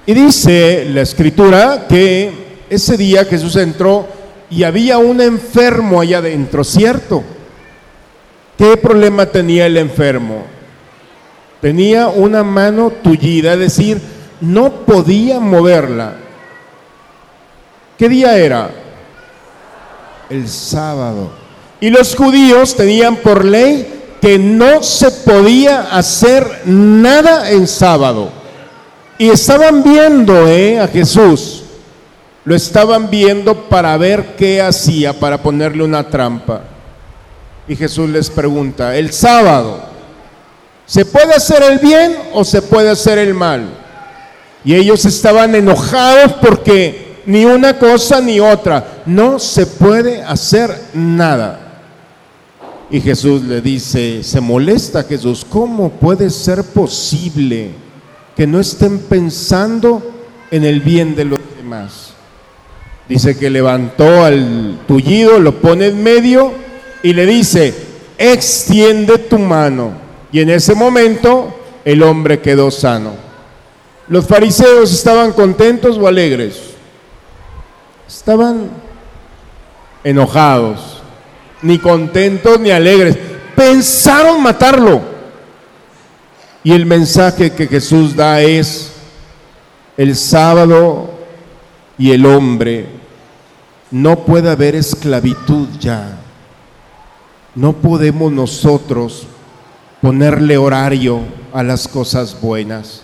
Y 0.04 0.14
dice 0.14 0.86
la 0.90 1.00
escritura 1.02 1.86
que 1.88 2.32
ese 2.68 2.96
día 2.96 3.24
Jesús 3.24 3.56
entró 3.56 4.06
y 4.50 4.64
había 4.64 4.98
un 4.98 5.20
enfermo 5.20 6.00
allá 6.00 6.18
adentro, 6.18 6.64
¿cierto? 6.64 7.22
¿Qué 8.58 8.76
problema 8.76 9.26
tenía 9.26 9.66
el 9.66 9.78
enfermo? 9.78 10.44
Tenía 11.60 12.08
una 12.08 12.42
mano 12.42 12.90
tullida, 12.90 13.54
es 13.54 13.58
decir, 13.60 14.00
no 14.40 14.84
podía 14.84 15.40
moverla. 15.40 16.16
¿Qué 17.96 18.08
día 18.08 18.36
era? 18.36 18.81
El 20.32 20.48
sábado. 20.48 21.30
Y 21.78 21.90
los 21.90 22.16
judíos 22.16 22.74
tenían 22.74 23.16
por 23.16 23.44
ley 23.44 24.16
que 24.18 24.38
no 24.38 24.82
se 24.82 25.10
podía 25.10 25.94
hacer 25.94 26.62
nada 26.64 27.50
en 27.50 27.66
sábado. 27.66 28.30
Y 29.18 29.28
estaban 29.28 29.82
viendo 29.82 30.48
eh, 30.48 30.80
a 30.80 30.88
Jesús. 30.88 31.64
Lo 32.46 32.54
estaban 32.54 33.10
viendo 33.10 33.68
para 33.68 33.94
ver 33.98 34.34
qué 34.34 34.62
hacía, 34.62 35.12
para 35.20 35.42
ponerle 35.42 35.84
una 35.84 36.08
trampa. 36.08 36.62
Y 37.68 37.76
Jesús 37.76 38.08
les 38.08 38.30
pregunta, 38.30 38.96
el 38.96 39.12
sábado, 39.12 39.82
¿se 40.86 41.04
puede 41.04 41.34
hacer 41.34 41.62
el 41.62 41.78
bien 41.78 42.16
o 42.32 42.42
se 42.42 42.62
puede 42.62 42.88
hacer 42.88 43.18
el 43.18 43.34
mal? 43.34 43.68
Y 44.64 44.74
ellos 44.74 45.04
estaban 45.04 45.54
enojados 45.54 46.32
porque 46.40 47.11
ni 47.26 47.44
una 47.44 47.78
cosa 47.78 48.20
ni 48.20 48.40
otra, 48.40 49.02
no 49.06 49.38
se 49.38 49.66
puede 49.66 50.22
hacer 50.22 50.70
nada. 50.94 51.62
Y 52.90 53.00
Jesús 53.00 53.42
le 53.42 53.60
dice, 53.60 54.22
se 54.22 54.40
molesta 54.40 55.04
Jesús, 55.04 55.46
¿cómo 55.48 55.90
puede 55.90 56.28
ser 56.28 56.62
posible 56.62 57.70
que 58.36 58.46
no 58.46 58.60
estén 58.60 58.98
pensando 58.98 60.02
en 60.50 60.64
el 60.64 60.80
bien 60.80 61.14
de 61.14 61.24
los 61.24 61.40
demás? 61.56 62.12
Dice 63.08 63.38
que 63.38 63.50
levantó 63.50 64.24
al 64.24 64.80
tullido, 64.86 65.38
lo 65.38 65.60
pone 65.60 65.86
en 65.86 66.02
medio 66.02 66.52
y 67.02 67.14
le 67.14 67.24
dice, 67.24 67.74
extiende 68.18 69.18
tu 69.18 69.38
mano. 69.38 69.92
Y 70.30 70.40
en 70.40 70.50
ese 70.50 70.74
momento 70.74 71.54
el 71.84 72.02
hombre 72.02 72.40
quedó 72.40 72.70
sano. 72.70 73.12
¿Los 74.08 74.26
fariseos 74.26 74.92
estaban 74.92 75.32
contentos 75.32 75.96
o 75.96 76.06
alegres? 76.06 76.71
Estaban 78.14 78.68
enojados, 80.04 81.02
ni 81.62 81.78
contentos 81.78 82.60
ni 82.60 82.70
alegres. 82.70 83.16
Pensaron 83.56 84.42
matarlo. 84.42 85.00
Y 86.62 86.72
el 86.72 86.84
mensaje 86.84 87.52
que 87.52 87.66
Jesús 87.66 88.14
da 88.14 88.42
es, 88.42 88.92
el 89.96 90.14
sábado 90.14 91.10
y 91.96 92.12
el 92.12 92.26
hombre, 92.26 92.86
no 93.90 94.26
puede 94.26 94.50
haber 94.50 94.74
esclavitud 94.74 95.68
ya. 95.80 96.18
No 97.54 97.72
podemos 97.72 98.30
nosotros 98.30 99.26
ponerle 100.02 100.58
horario 100.58 101.20
a 101.52 101.62
las 101.62 101.88
cosas 101.88 102.38
buenas. 102.38 103.02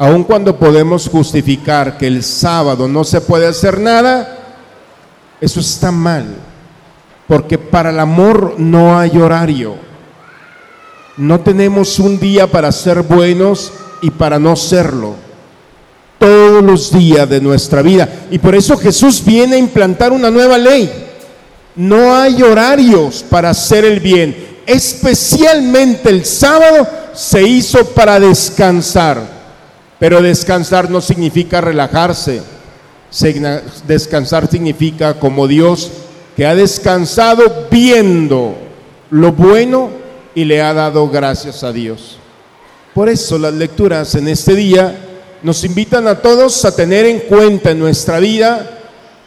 Aun 0.00 0.24
cuando 0.24 0.58
podemos 0.58 1.08
justificar 1.08 1.96
que 1.96 2.08
el 2.08 2.24
sábado 2.24 2.88
no 2.88 3.04
se 3.04 3.20
puede 3.20 3.46
hacer 3.46 3.78
nada, 3.78 4.38
eso 5.40 5.60
está 5.60 5.92
mal, 5.92 6.24
porque 7.28 7.56
para 7.56 7.90
el 7.90 8.00
amor 8.00 8.54
no 8.58 8.98
hay 8.98 9.16
horario. 9.16 9.76
No 11.16 11.38
tenemos 11.40 12.00
un 12.00 12.18
día 12.18 12.48
para 12.48 12.72
ser 12.72 13.02
buenos 13.02 13.72
y 14.02 14.10
para 14.10 14.40
no 14.40 14.56
serlo. 14.56 15.14
Todos 16.18 16.64
los 16.64 16.90
días 16.90 17.28
de 17.28 17.40
nuestra 17.40 17.82
vida. 17.82 18.08
Y 18.32 18.40
por 18.40 18.56
eso 18.56 18.76
Jesús 18.76 19.22
viene 19.24 19.54
a 19.54 19.58
implantar 19.60 20.10
una 20.12 20.30
nueva 20.30 20.58
ley 20.58 21.08
no 21.76 22.14
hay 22.14 22.42
horarios 22.42 23.24
para 23.28 23.50
hacer 23.50 23.84
el 23.84 24.00
bien. 24.00 24.60
Especialmente 24.66 26.10
el 26.10 26.24
sábado 26.24 26.86
se 27.14 27.42
hizo 27.42 27.84
para 27.86 28.20
descansar. 28.20 29.39
Pero 30.00 30.20
descansar 30.22 30.90
no 30.90 31.00
significa 31.00 31.60
relajarse. 31.60 32.42
Descansar 33.86 34.50
significa 34.50 35.14
como 35.14 35.46
Dios 35.46 35.92
que 36.36 36.46
ha 36.46 36.54
descansado 36.54 37.68
viendo 37.70 38.56
lo 39.10 39.32
bueno 39.32 39.90
y 40.34 40.44
le 40.44 40.62
ha 40.62 40.72
dado 40.72 41.08
gracias 41.08 41.62
a 41.62 41.72
Dios. 41.72 42.16
Por 42.94 43.10
eso 43.10 43.38
las 43.38 43.52
lecturas 43.52 44.14
en 44.14 44.26
este 44.26 44.54
día 44.54 44.96
nos 45.42 45.64
invitan 45.64 46.08
a 46.08 46.16
todos 46.16 46.64
a 46.64 46.74
tener 46.74 47.04
en 47.04 47.20
cuenta 47.20 47.72
en 47.72 47.78
nuestra 47.78 48.20
vida 48.20 48.78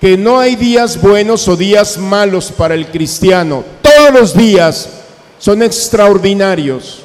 que 0.01 0.17
no 0.17 0.39
hay 0.39 0.55
días 0.55 0.99
buenos 0.99 1.47
o 1.47 1.55
días 1.55 1.97
malos 1.99 2.51
para 2.51 2.73
el 2.73 2.87
cristiano. 2.87 3.63
Todos 3.81 4.11
los 4.11 4.35
días 4.35 4.89
son 5.37 5.61
extraordinarios 5.61 7.01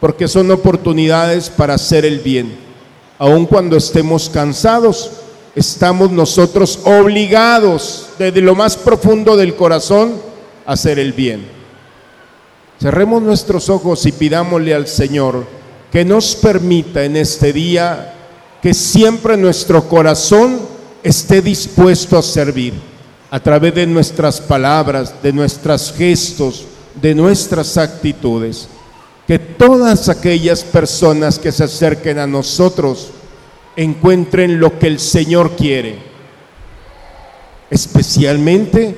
porque 0.00 0.28
son 0.28 0.50
oportunidades 0.50 1.50
para 1.50 1.74
hacer 1.74 2.06
el 2.06 2.20
bien. 2.20 2.71
Aun 3.18 3.46
cuando 3.46 3.76
estemos 3.76 4.28
cansados, 4.28 5.10
estamos 5.54 6.10
nosotros 6.10 6.80
obligados 6.84 8.08
desde 8.18 8.40
lo 8.40 8.54
más 8.54 8.76
profundo 8.76 9.36
del 9.36 9.54
corazón 9.54 10.14
a 10.66 10.72
hacer 10.72 10.98
el 10.98 11.12
bien. 11.12 11.46
Cerremos 12.80 13.22
nuestros 13.22 13.68
ojos 13.68 14.04
y 14.06 14.12
pidámosle 14.12 14.74
al 14.74 14.88
Señor 14.88 15.46
que 15.90 16.04
nos 16.04 16.34
permita 16.34 17.04
en 17.04 17.16
este 17.16 17.52
día 17.52 18.14
que 18.62 18.74
siempre 18.74 19.36
nuestro 19.36 19.88
corazón 19.88 20.60
esté 21.02 21.42
dispuesto 21.42 22.16
a 22.16 22.22
servir 22.22 22.74
a 23.30 23.40
través 23.40 23.74
de 23.74 23.86
nuestras 23.86 24.40
palabras, 24.40 25.14
de 25.22 25.32
nuestros 25.32 25.92
gestos, 25.96 26.64
de 27.00 27.14
nuestras 27.14 27.76
actitudes. 27.76 28.68
Que 29.32 29.38
todas 29.38 30.10
aquellas 30.10 30.62
personas 30.62 31.38
que 31.38 31.52
se 31.52 31.64
acerquen 31.64 32.18
a 32.18 32.26
nosotros 32.26 33.12
encuentren 33.76 34.60
lo 34.60 34.78
que 34.78 34.86
el 34.86 34.98
Señor 34.98 35.52
quiere, 35.52 35.96
especialmente 37.70 38.94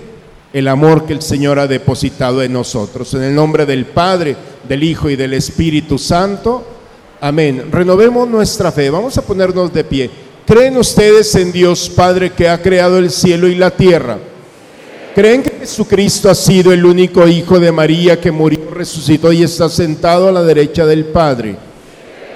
el 0.53 0.67
amor 0.67 1.07
que 1.07 1.13
el 1.13 1.23
Señor 1.23 1.61
ha 1.61 1.69
depositado 1.69 2.43
en 2.43 2.53
nosotros. 2.53 3.15
En 3.15 3.23
el 3.23 3.33
nombre 3.33 3.65
del 3.65 3.87
Padre, 3.87 4.35
del 4.69 4.83
Hijo 4.83 5.09
y 5.09 5.15
del 5.15 5.35
Espíritu 5.35 5.99
Santo. 5.99 6.67
Amén. 7.21 7.69
Renovemos 7.71 8.27
nuestra 8.27 8.73
fe. 8.73 8.91
Vamos 8.91 9.17
a 9.17 9.23
ponernos 9.23 9.73
de 9.73 9.85
pie. 9.85 10.11
¿Creen 10.45 10.77
ustedes 10.77 11.33
en 11.37 11.53
Dios 11.53 11.89
Padre 11.89 12.33
que 12.33 12.49
ha 12.49 12.61
creado 12.61 12.99
el 12.99 13.13
cielo 13.13 13.47
y 13.47 13.55
la 13.55 13.71
tierra? 13.71 14.19
¿Creen 15.15 15.45
que 15.45 15.59
Jesucristo 15.61 16.29
ha 16.29 16.35
sido 16.35 16.73
el 16.73 16.85
único 16.85 17.29
Hijo 17.29 17.61
de 17.61 17.71
María 17.71 18.21
que 18.21 18.33
murió, 18.33 18.69
resucitó 18.73 19.33
y 19.33 19.45
está 19.45 19.69
sentado 19.69 20.29
a 20.29 20.33
la 20.33 20.43
derecha 20.43 20.85
del 20.87 21.05
Padre? 21.05 21.57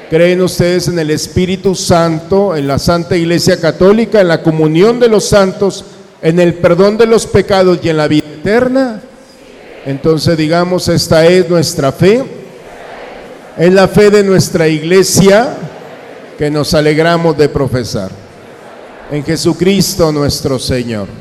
¿Creen 0.08 0.40
ustedes 0.40 0.86
en 0.86 0.96
el 1.00 1.10
Espíritu 1.10 1.74
Santo, 1.74 2.54
en 2.54 2.68
la 2.68 2.78
Santa 2.78 3.16
Iglesia 3.16 3.60
Católica, 3.60 4.20
en 4.20 4.28
la 4.28 4.42
comunión 4.44 5.00
de 5.00 5.08
los 5.08 5.24
santos, 5.24 5.84
en 6.22 6.38
el 6.38 6.54
perdón 6.54 6.96
de 6.96 7.06
los 7.06 7.26
pecados 7.26 7.80
y 7.82 7.88
en 7.88 7.96
la 7.96 8.06
vida 8.06 8.26
eterna? 8.26 9.02
Entonces 9.84 10.36
digamos, 10.36 10.86
esta 10.86 11.26
es 11.26 11.50
nuestra 11.50 11.90
fe, 11.90 12.24
es 13.58 13.72
la 13.72 13.88
fe 13.88 14.08
de 14.08 14.22
nuestra 14.22 14.68
iglesia 14.68 15.48
que 16.38 16.48
nos 16.48 16.72
alegramos 16.74 17.36
de 17.36 17.48
profesar. 17.48 18.12
En 19.10 19.24
Jesucristo 19.24 20.12
nuestro 20.12 20.60
Señor. 20.60 21.17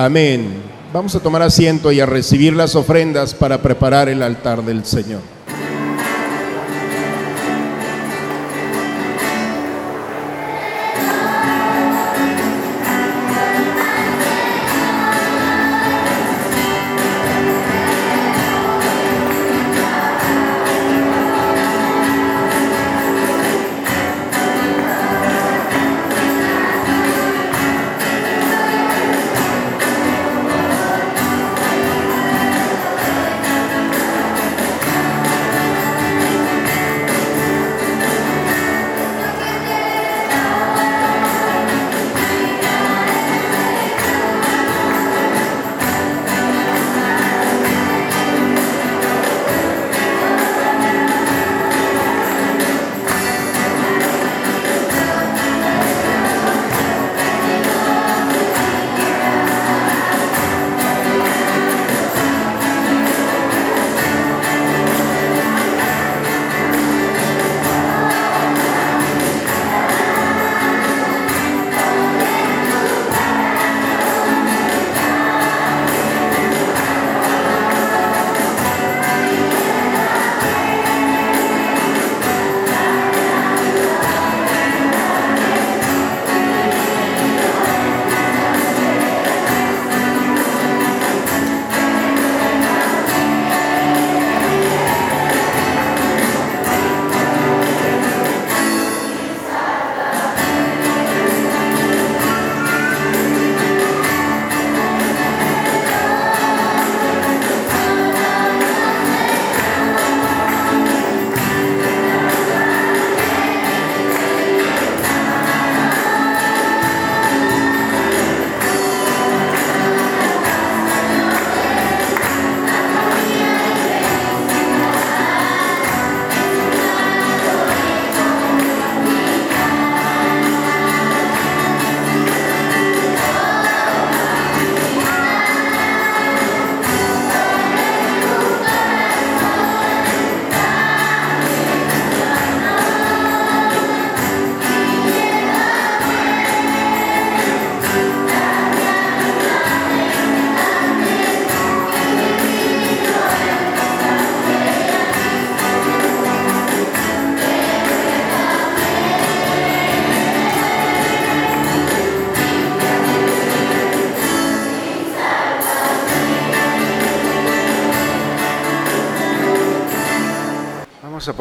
Amén. 0.00 0.62
Vamos 0.92 1.16
a 1.16 1.18
tomar 1.18 1.42
asiento 1.42 1.90
y 1.90 1.98
a 1.98 2.06
recibir 2.06 2.54
las 2.54 2.76
ofrendas 2.76 3.34
para 3.34 3.60
preparar 3.60 4.08
el 4.08 4.22
altar 4.22 4.62
del 4.62 4.84
Señor. 4.84 5.37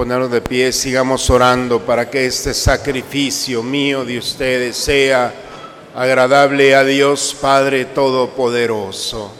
De 0.07 0.39
pie, 0.39 0.71
sigamos 0.71 1.29
orando 1.29 1.81
para 1.81 2.09
que 2.09 2.27
este 2.27 2.53
sacrificio 2.53 3.61
mío 3.61 4.05
de 4.05 4.17
ustedes 4.17 4.77
sea 4.77 5.33
agradable 5.93 6.75
a 6.75 6.85
Dios 6.85 7.35
Padre 7.41 7.83
Todopoderoso. 7.83 9.33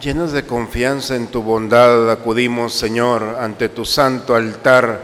Llenos 0.00 0.32
de 0.32 0.44
confianza 0.44 1.14
en 1.14 1.28
tu 1.28 1.42
bondad, 1.42 2.10
acudimos, 2.10 2.74
Señor, 2.74 3.36
ante 3.38 3.68
tu 3.68 3.84
santo 3.84 4.34
altar, 4.34 5.00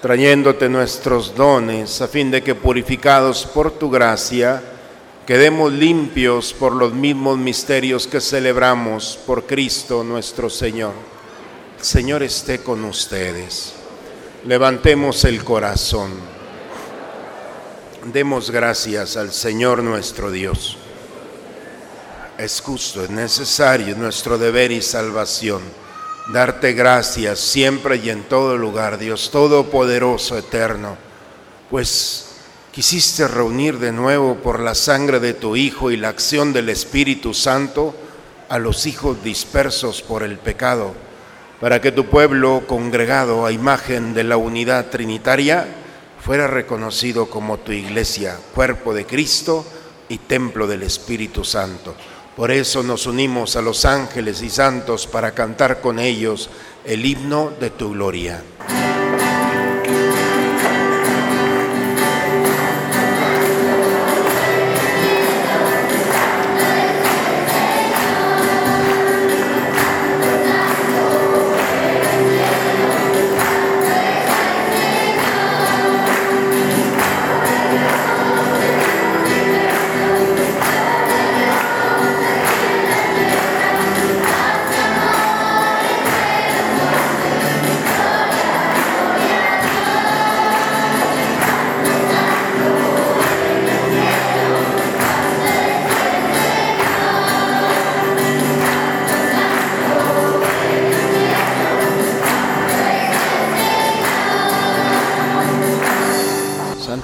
trayéndote 0.00 0.68
nuestros 0.68 1.36
dones, 1.36 2.02
a 2.02 2.08
fin 2.08 2.32
de 2.32 2.42
que 2.42 2.56
purificados 2.56 3.46
por 3.46 3.70
tu 3.70 3.90
gracia, 3.90 4.60
quedemos 5.24 5.72
limpios 5.72 6.52
por 6.52 6.72
los 6.72 6.92
mismos 6.92 7.38
misterios 7.38 8.08
que 8.08 8.20
celebramos 8.20 9.16
por 9.24 9.46
Cristo 9.46 10.02
nuestro 10.02 10.50
Señor. 10.50 11.11
Señor 11.82 12.22
esté 12.22 12.60
con 12.60 12.84
ustedes. 12.84 13.72
Levantemos 14.46 15.24
el 15.24 15.42
corazón. 15.42 16.12
Demos 18.04 18.52
gracias 18.52 19.16
al 19.16 19.32
Señor 19.32 19.82
nuestro 19.82 20.30
Dios. 20.30 20.78
Es 22.38 22.60
justo, 22.60 23.02
es 23.02 23.10
necesario, 23.10 23.88
es 23.88 23.96
nuestro 23.96 24.38
deber 24.38 24.70
y 24.70 24.80
salvación. 24.80 25.60
Darte 26.32 26.72
gracias 26.72 27.40
siempre 27.40 27.96
y 27.96 28.10
en 28.10 28.22
todo 28.28 28.56
lugar, 28.56 28.96
Dios 28.96 29.32
Todopoderoso, 29.32 30.38
Eterno, 30.38 30.96
pues 31.68 32.26
quisiste 32.70 33.26
reunir 33.26 33.80
de 33.80 33.90
nuevo 33.90 34.36
por 34.36 34.60
la 34.60 34.76
sangre 34.76 35.18
de 35.18 35.34
tu 35.34 35.56
Hijo 35.56 35.90
y 35.90 35.96
la 35.96 36.10
acción 36.10 36.52
del 36.52 36.68
Espíritu 36.68 37.34
Santo 37.34 37.92
a 38.48 38.60
los 38.60 38.86
hijos 38.86 39.24
dispersos 39.24 40.00
por 40.00 40.22
el 40.22 40.38
pecado, 40.38 40.94
para 41.62 41.80
que 41.80 41.92
tu 41.92 42.06
pueblo 42.06 42.64
congregado 42.66 43.46
a 43.46 43.52
imagen 43.52 44.14
de 44.14 44.24
la 44.24 44.36
unidad 44.36 44.86
trinitaria 44.86 45.64
fuera 46.20 46.48
reconocido 46.48 47.30
como 47.30 47.58
tu 47.58 47.70
iglesia, 47.70 48.36
cuerpo 48.52 48.92
de 48.92 49.06
Cristo 49.06 49.64
y 50.08 50.18
templo 50.18 50.66
del 50.66 50.82
Espíritu 50.82 51.44
Santo. 51.44 51.94
Por 52.34 52.50
eso 52.50 52.82
nos 52.82 53.06
unimos 53.06 53.54
a 53.54 53.62
los 53.62 53.84
ángeles 53.84 54.42
y 54.42 54.50
santos 54.50 55.06
para 55.06 55.30
cantar 55.30 55.80
con 55.80 56.00
ellos 56.00 56.50
el 56.84 57.06
himno 57.06 57.52
de 57.60 57.70
tu 57.70 57.92
gloria. 57.92 58.42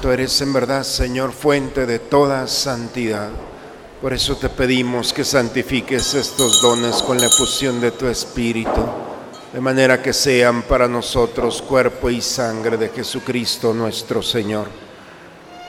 Santo 0.09 0.23
eres 0.23 0.41
en 0.41 0.55
verdad, 0.55 0.85
Señor, 0.85 1.33
fuente 1.33 1.85
de 1.85 1.99
toda 1.99 2.47
santidad. 2.47 3.29
Por 4.01 4.15
eso 4.15 4.39
te 4.39 4.49
pedimos 4.49 5.13
que 5.13 5.23
santifiques 5.23 6.15
estos 6.15 6.63
dones 6.63 7.03
con 7.03 7.21
la 7.21 7.27
efusión 7.27 7.79
de 7.79 7.91
tu 7.91 8.07
Espíritu, 8.07 8.87
de 9.53 9.61
manera 9.61 10.01
que 10.01 10.15
sean 10.15 10.63
para 10.63 10.89
nosotros 10.89 11.61
cuerpo 11.61 12.09
y 12.09 12.23
sangre 12.23 12.79
de 12.79 12.89
Jesucristo 12.89 13.75
nuestro 13.75 14.23
Señor, 14.23 14.69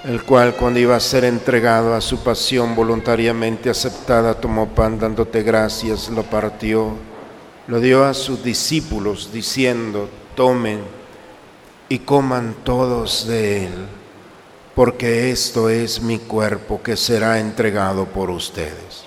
el 0.05 0.23
cual 0.23 0.55
cuando 0.55 0.79
iba 0.79 0.95
a 0.95 1.01
ser 1.01 1.25
entregado 1.25 1.93
a 1.93 1.99
su 1.99 2.23
pasión 2.23 2.77
voluntariamente 2.77 3.69
aceptada, 3.69 4.35
tomó 4.35 4.69
pan 4.69 4.97
dándote 4.97 5.43
gracias, 5.43 6.07
lo 6.07 6.23
partió, 6.23 6.93
lo 7.67 7.81
dio 7.81 8.05
a 8.05 8.13
sus 8.13 8.41
discípulos 8.41 9.31
diciendo, 9.33 10.07
tomen 10.33 10.79
y 11.89 11.99
coman 11.99 12.55
todos 12.63 13.27
de 13.27 13.65
él 13.65 13.98
porque 14.79 15.29
esto 15.29 15.67
es 15.67 16.01
mi 16.01 16.19
cuerpo 16.19 16.81
que 16.81 16.95
será 16.95 17.41
entregado 17.41 18.05
por 18.05 18.29
ustedes. 18.29 19.03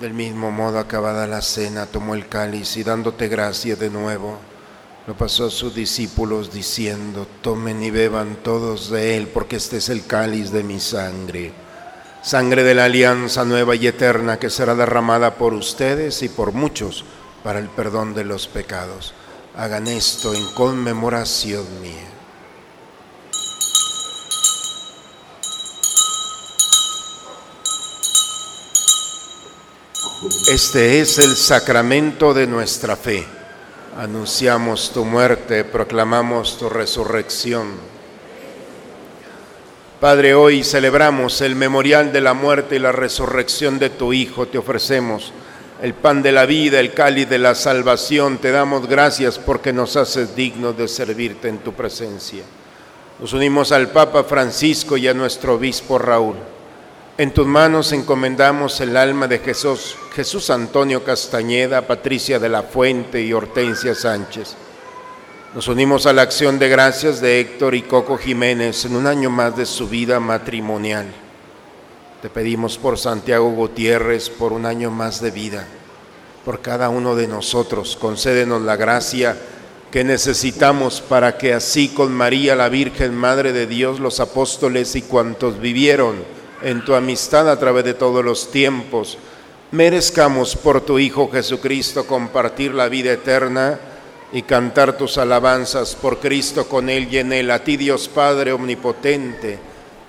Del 0.00 0.14
mismo 0.14 0.50
modo, 0.50 0.80
acabada 0.80 1.28
la 1.28 1.40
cena, 1.42 1.86
tomó 1.86 2.16
el 2.16 2.26
cáliz 2.26 2.76
y 2.76 2.82
dándote 2.82 3.28
gracia 3.28 3.76
de 3.76 3.88
nuevo, 3.88 4.40
lo 5.06 5.16
pasó 5.16 5.46
a 5.46 5.50
sus 5.50 5.76
discípulos 5.76 6.52
diciendo, 6.52 7.24
tomen 7.40 7.80
y 7.84 7.92
beban 7.92 8.38
todos 8.42 8.90
de 8.90 9.16
él, 9.16 9.28
porque 9.28 9.54
este 9.54 9.76
es 9.76 9.90
el 9.90 10.04
cáliz 10.04 10.50
de 10.50 10.64
mi 10.64 10.80
sangre, 10.80 11.52
sangre 12.24 12.64
de 12.64 12.74
la 12.74 12.86
alianza 12.86 13.44
nueva 13.44 13.76
y 13.76 13.86
eterna 13.86 14.40
que 14.40 14.50
será 14.50 14.74
derramada 14.74 15.36
por 15.36 15.54
ustedes 15.54 16.20
y 16.24 16.28
por 16.28 16.50
muchos 16.50 17.04
para 17.48 17.60
el 17.60 17.70
perdón 17.70 18.12
de 18.12 18.26
los 18.26 18.46
pecados. 18.46 19.14
Hagan 19.56 19.86
esto 19.86 20.34
en 20.34 20.52
conmemoración 20.52 21.64
mía. 21.80 22.06
Este 30.52 31.00
es 31.00 31.18
el 31.18 31.34
sacramento 31.36 32.34
de 32.34 32.46
nuestra 32.46 32.96
fe. 32.96 33.26
Anunciamos 33.96 34.90
tu 34.92 35.06
muerte, 35.06 35.64
proclamamos 35.64 36.58
tu 36.58 36.68
resurrección. 36.68 37.68
Padre, 39.98 40.34
hoy 40.34 40.62
celebramos 40.62 41.40
el 41.40 41.56
memorial 41.56 42.12
de 42.12 42.20
la 42.20 42.34
muerte 42.34 42.76
y 42.76 42.78
la 42.78 42.92
resurrección 42.92 43.78
de 43.78 43.88
tu 43.88 44.12
Hijo. 44.12 44.46
Te 44.48 44.58
ofrecemos 44.58 45.32
el 45.82 45.94
pan 45.94 46.22
de 46.22 46.32
la 46.32 46.46
vida, 46.46 46.80
el 46.80 46.92
cáliz 46.92 47.28
de 47.28 47.38
la 47.38 47.54
salvación. 47.54 48.38
Te 48.38 48.50
damos 48.50 48.88
gracias 48.88 49.38
porque 49.38 49.72
nos 49.72 49.96
haces 49.96 50.34
dignos 50.34 50.76
de 50.76 50.88
servirte 50.88 51.48
en 51.48 51.58
tu 51.58 51.72
presencia. 51.72 52.42
Nos 53.20 53.32
unimos 53.32 53.72
al 53.72 53.88
Papa 53.88 54.24
Francisco 54.24 54.96
y 54.96 55.08
a 55.08 55.14
nuestro 55.14 55.54
obispo 55.54 55.98
Raúl. 55.98 56.36
En 57.16 57.32
tus 57.32 57.46
manos 57.46 57.92
encomendamos 57.92 58.80
el 58.80 58.96
alma 58.96 59.26
de 59.26 59.40
Jesús, 59.40 59.96
Jesús 60.14 60.50
Antonio 60.50 61.02
Castañeda, 61.02 61.86
Patricia 61.86 62.38
de 62.38 62.48
la 62.48 62.62
Fuente 62.62 63.20
y 63.20 63.32
Hortensia 63.32 63.94
Sánchez. 63.94 64.54
Nos 65.54 65.66
unimos 65.66 66.06
a 66.06 66.12
la 66.12 66.22
acción 66.22 66.58
de 66.58 66.68
gracias 66.68 67.20
de 67.20 67.40
Héctor 67.40 67.74
y 67.74 67.82
Coco 67.82 68.18
Jiménez 68.18 68.84
en 68.84 68.94
un 68.94 69.06
año 69.06 69.30
más 69.30 69.56
de 69.56 69.66
su 69.66 69.88
vida 69.88 70.20
matrimonial. 70.20 71.06
Te 72.22 72.28
pedimos 72.28 72.78
por 72.78 72.98
Santiago 72.98 73.48
Gutiérrez 73.52 74.28
por 74.28 74.52
un 74.52 74.66
año 74.66 74.90
más 74.90 75.20
de 75.20 75.30
vida, 75.30 75.68
por 76.44 76.60
cada 76.60 76.88
uno 76.88 77.14
de 77.14 77.28
nosotros. 77.28 77.96
Concédenos 77.96 78.62
la 78.62 78.74
gracia 78.74 79.36
que 79.92 80.02
necesitamos 80.02 81.00
para 81.00 81.38
que 81.38 81.54
así 81.54 81.90
con 81.90 82.12
María 82.12 82.56
la 82.56 82.68
Virgen, 82.68 83.14
Madre 83.14 83.52
de 83.52 83.68
Dios, 83.68 84.00
los 84.00 84.18
apóstoles 84.18 84.96
y 84.96 85.02
cuantos 85.02 85.60
vivieron 85.60 86.16
en 86.60 86.84
tu 86.84 86.96
amistad 86.96 87.48
a 87.48 87.56
través 87.56 87.84
de 87.84 87.94
todos 87.94 88.24
los 88.24 88.50
tiempos, 88.50 89.16
merezcamos 89.70 90.56
por 90.56 90.80
tu 90.80 90.98
Hijo 90.98 91.30
Jesucristo 91.30 92.04
compartir 92.04 92.74
la 92.74 92.88
vida 92.88 93.12
eterna 93.12 93.78
y 94.32 94.42
cantar 94.42 94.98
tus 94.98 95.18
alabanzas 95.18 95.94
por 95.94 96.18
Cristo 96.18 96.68
con 96.68 96.90
Él 96.90 97.06
y 97.12 97.18
en 97.18 97.32
Él. 97.32 97.50
A 97.52 97.62
ti 97.62 97.76
Dios 97.76 98.08
Padre 98.08 98.52
Omnipotente, 98.52 99.58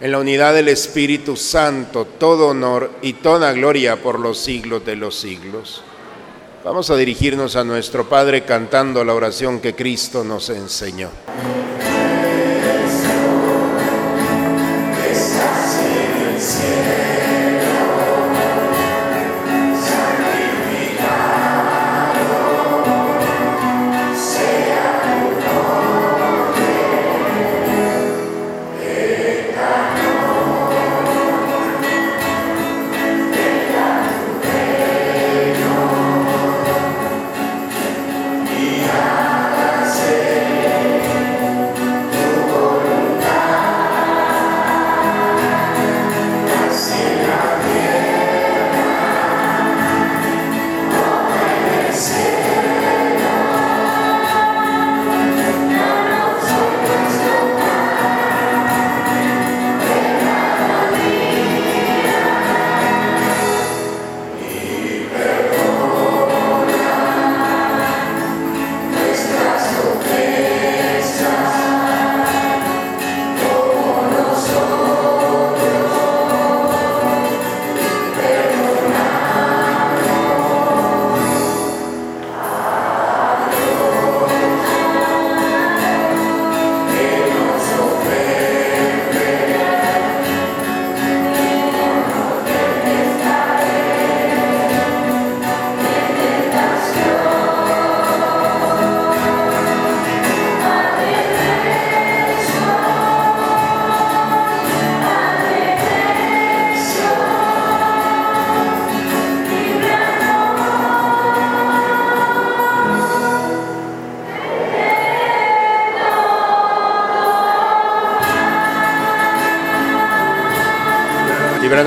en 0.02 0.12
la 0.12 0.20
unidad 0.20 0.54
del 0.54 0.70
Espíritu 0.70 1.36
Santo, 1.36 2.06
todo 2.06 2.50
honor 2.50 2.92
y 3.02 3.14
toda 3.14 3.52
gloria 3.52 4.02
por 4.02 4.20
los 4.20 4.38
siglos 4.38 4.86
de 4.86 4.96
los 4.96 5.16
siglos. 5.16 5.84
Vamos 6.64 6.90
a 6.90 6.96
dirigirnos 6.96 7.56
a 7.56 7.64
nuestro 7.64 8.08
Padre 8.08 8.44
cantando 8.44 9.04
la 9.04 9.14
oración 9.14 9.60
que 9.60 9.76
Cristo 9.76 10.24
nos 10.24 10.50
enseñó. 10.50 11.10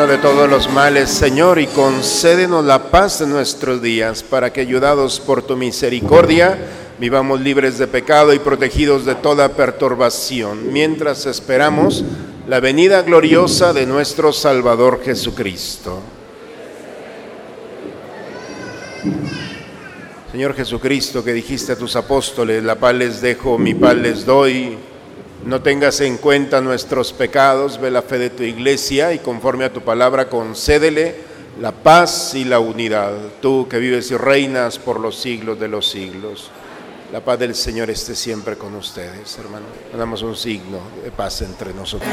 De 0.07 0.19
todos 0.19 0.51
los 0.51 0.69
males, 0.69 1.11
Señor, 1.11 1.61
y 1.61 1.67
concédenos 1.67 2.65
la 2.65 2.91
paz 2.91 3.21
en 3.21 3.31
nuestros 3.31 3.81
días, 3.81 4.23
para 4.23 4.53
que, 4.53 4.61
ayudados 4.61 5.21
por 5.21 5.43
tu 5.43 5.57
misericordia, 5.57 6.59
vivamos 6.99 7.41
libres 7.41 7.79
de 7.79 7.87
pecado 7.87 8.33
y 8.33 8.41
protegidos 8.41 9.05
de 9.05 9.15
toda 9.15 9.51
perturbación, 9.51 10.73
mientras 10.73 11.27
esperamos 11.27 12.05
la 12.49 12.59
venida 12.59 13.03
gloriosa 13.03 13.73
de 13.73 13.87
nuestro 13.87 14.33
Salvador 14.33 15.01
Jesucristo. 15.05 16.01
Señor 20.33 20.55
Jesucristo, 20.55 21.23
que 21.23 21.33
dijiste 21.33 21.73
a 21.73 21.77
tus 21.77 21.95
apóstoles, 21.95 22.65
la 22.65 22.75
paz 22.75 22.95
les 22.95 23.21
dejo, 23.21 23.57
mi 23.57 23.75
paz 23.75 23.95
les 23.97 24.27
doy, 24.27 24.77
no 25.45 25.61
tengas 25.61 26.01
en 26.01 26.19
cuenta 26.19 26.61
nuestros 26.61 27.13
pecados, 27.13 27.81
ve 27.81 27.91
la 27.91 28.03
fe 28.03 28.19
de 28.19 28.31
tu 28.31 28.43
iglesia 28.43 29.13
y 29.13 29.19
conforme 29.19 29.65
a 29.65 29.73
tu 29.73 29.81
palabra 29.81 30.29
concédele 30.29 31.15
la 31.61 31.73
paz 31.73 32.35
y 32.35 32.45
la 32.45 32.61
unidad. 32.61 33.13
Tú 33.41 33.67
que 33.69 33.79
vives 33.79 34.11
y 34.11 34.17
reinas 34.17 34.79
por 34.79 35.01
los 35.01 35.17
siglos 35.17 35.59
de 35.59 35.69
los 35.69 35.89
siglos. 35.89 36.51
La 37.13 37.21
paz 37.21 37.39
del 37.39 37.55
Señor 37.55 37.91
esté 37.91 38.15
siempre 38.15 38.57
con 38.57 38.75
ustedes, 38.75 39.37
hermano. 39.39 39.67
Damos 39.97 40.23
un 40.23 40.35
signo 40.35 40.79
de 41.05 41.11
paz 41.11 41.43
entre 41.43 41.75
nosotros. 41.75 42.09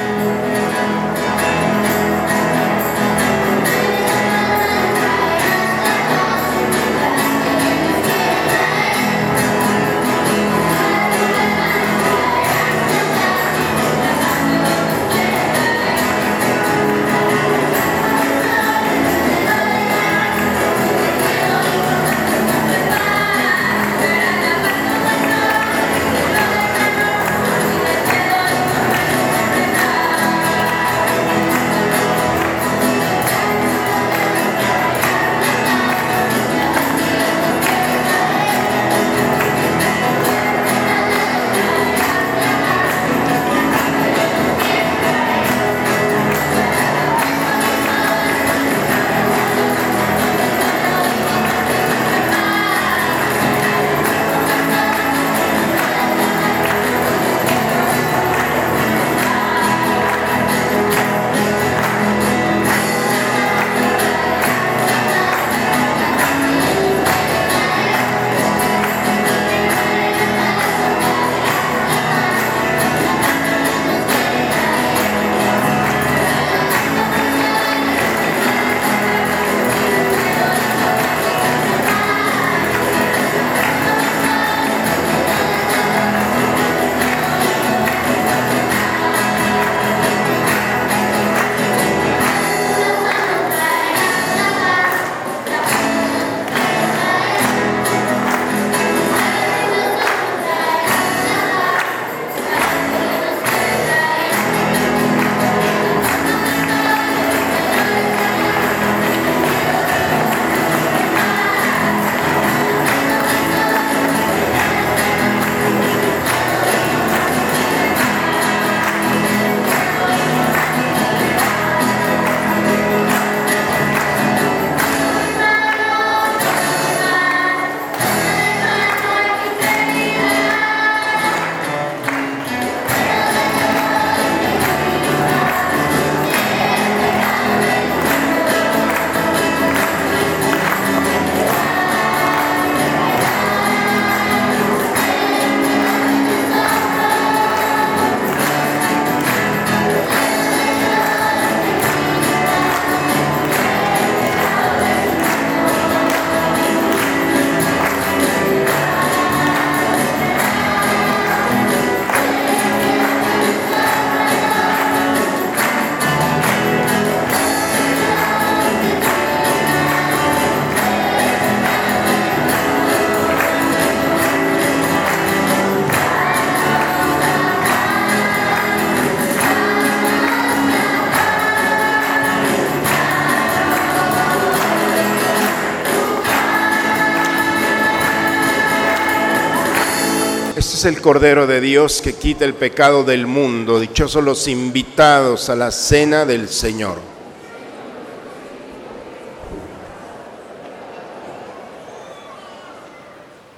Es 190.79 190.85
el 190.85 191.01
Cordero 191.01 191.45
de 191.45 191.59
Dios 191.59 192.01
que 192.01 192.13
quita 192.13 192.45
el 192.45 192.53
pecado 192.53 193.03
del 193.03 193.27
mundo. 193.27 193.81
Dichosos 193.81 194.23
los 194.23 194.47
invitados 194.47 195.49
a 195.49 195.55
la 195.57 195.71
cena 195.71 196.23
del 196.23 196.47
Señor. 196.47 196.99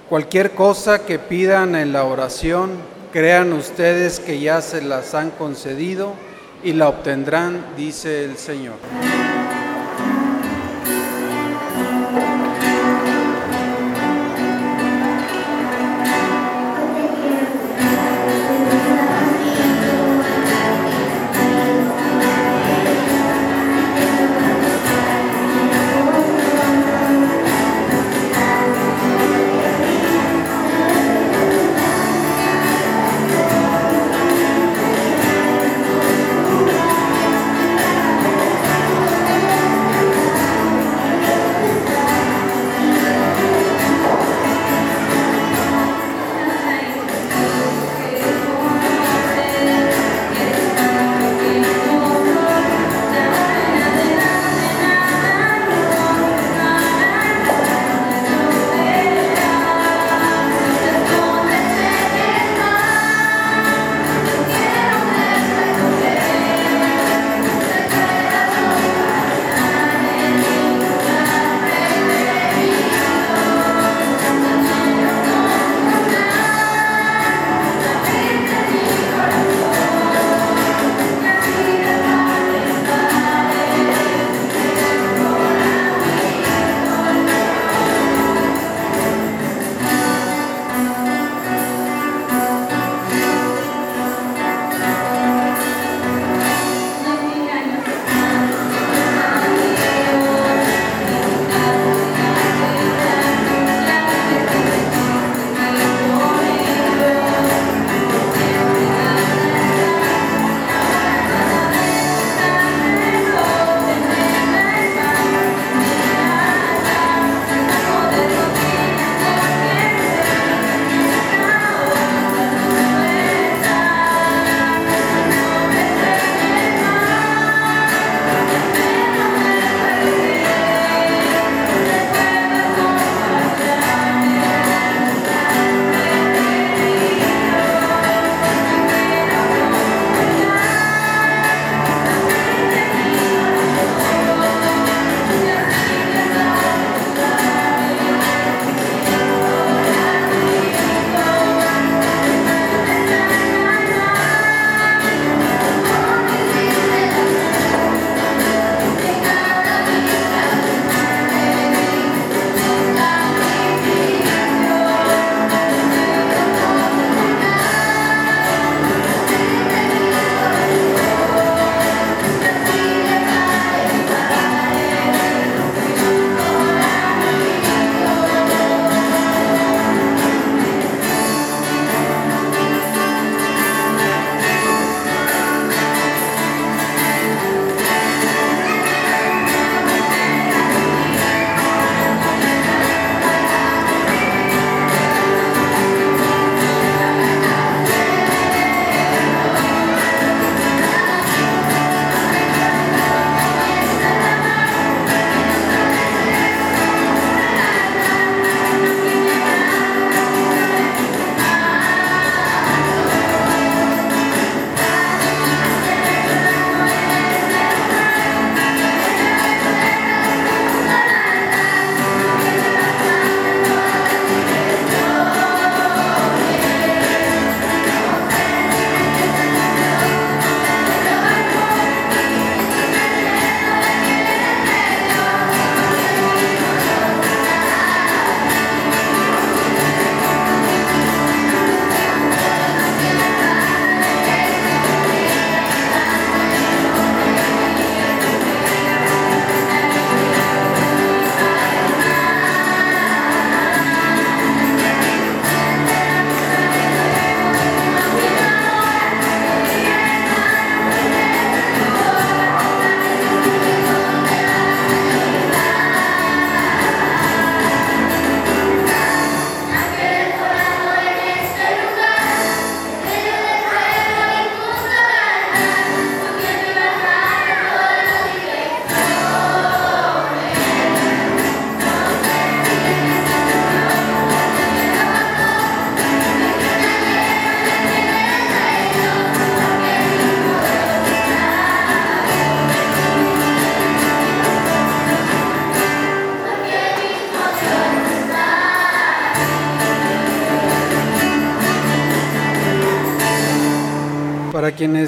Cualquier 0.10 0.55
cosa 0.55 1.05
que 1.05 1.19
pidan 1.19 1.75
en 1.75 1.93
la 1.93 2.05
oración, 2.05 2.71
crean 3.13 3.53
ustedes 3.53 4.19
que 4.19 4.39
ya 4.39 4.63
se 4.63 4.81
las 4.81 5.13
han 5.13 5.29
concedido 5.29 6.15
y 6.63 6.73
la 6.73 6.89
obtendrán, 6.89 7.63
dice 7.77 8.25
el 8.25 8.38
Señor. 8.38 8.77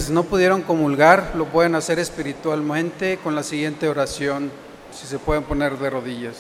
Quienes 0.04 0.16
no 0.16 0.30
pudieron 0.30 0.64
comulgar, 0.64 1.32
lo 1.36 1.46
pueden 1.46 1.76
hacer 1.76 1.98
espiritualmente 1.98 3.20
con 3.24 3.36
la 3.36 3.44
siguiente 3.44 3.88
oración, 3.88 4.52
si 4.92 5.08
se 5.08 5.18
pueden 5.18 5.44
poner 5.44 5.78
de 5.78 5.90
rodillas. 5.90 6.36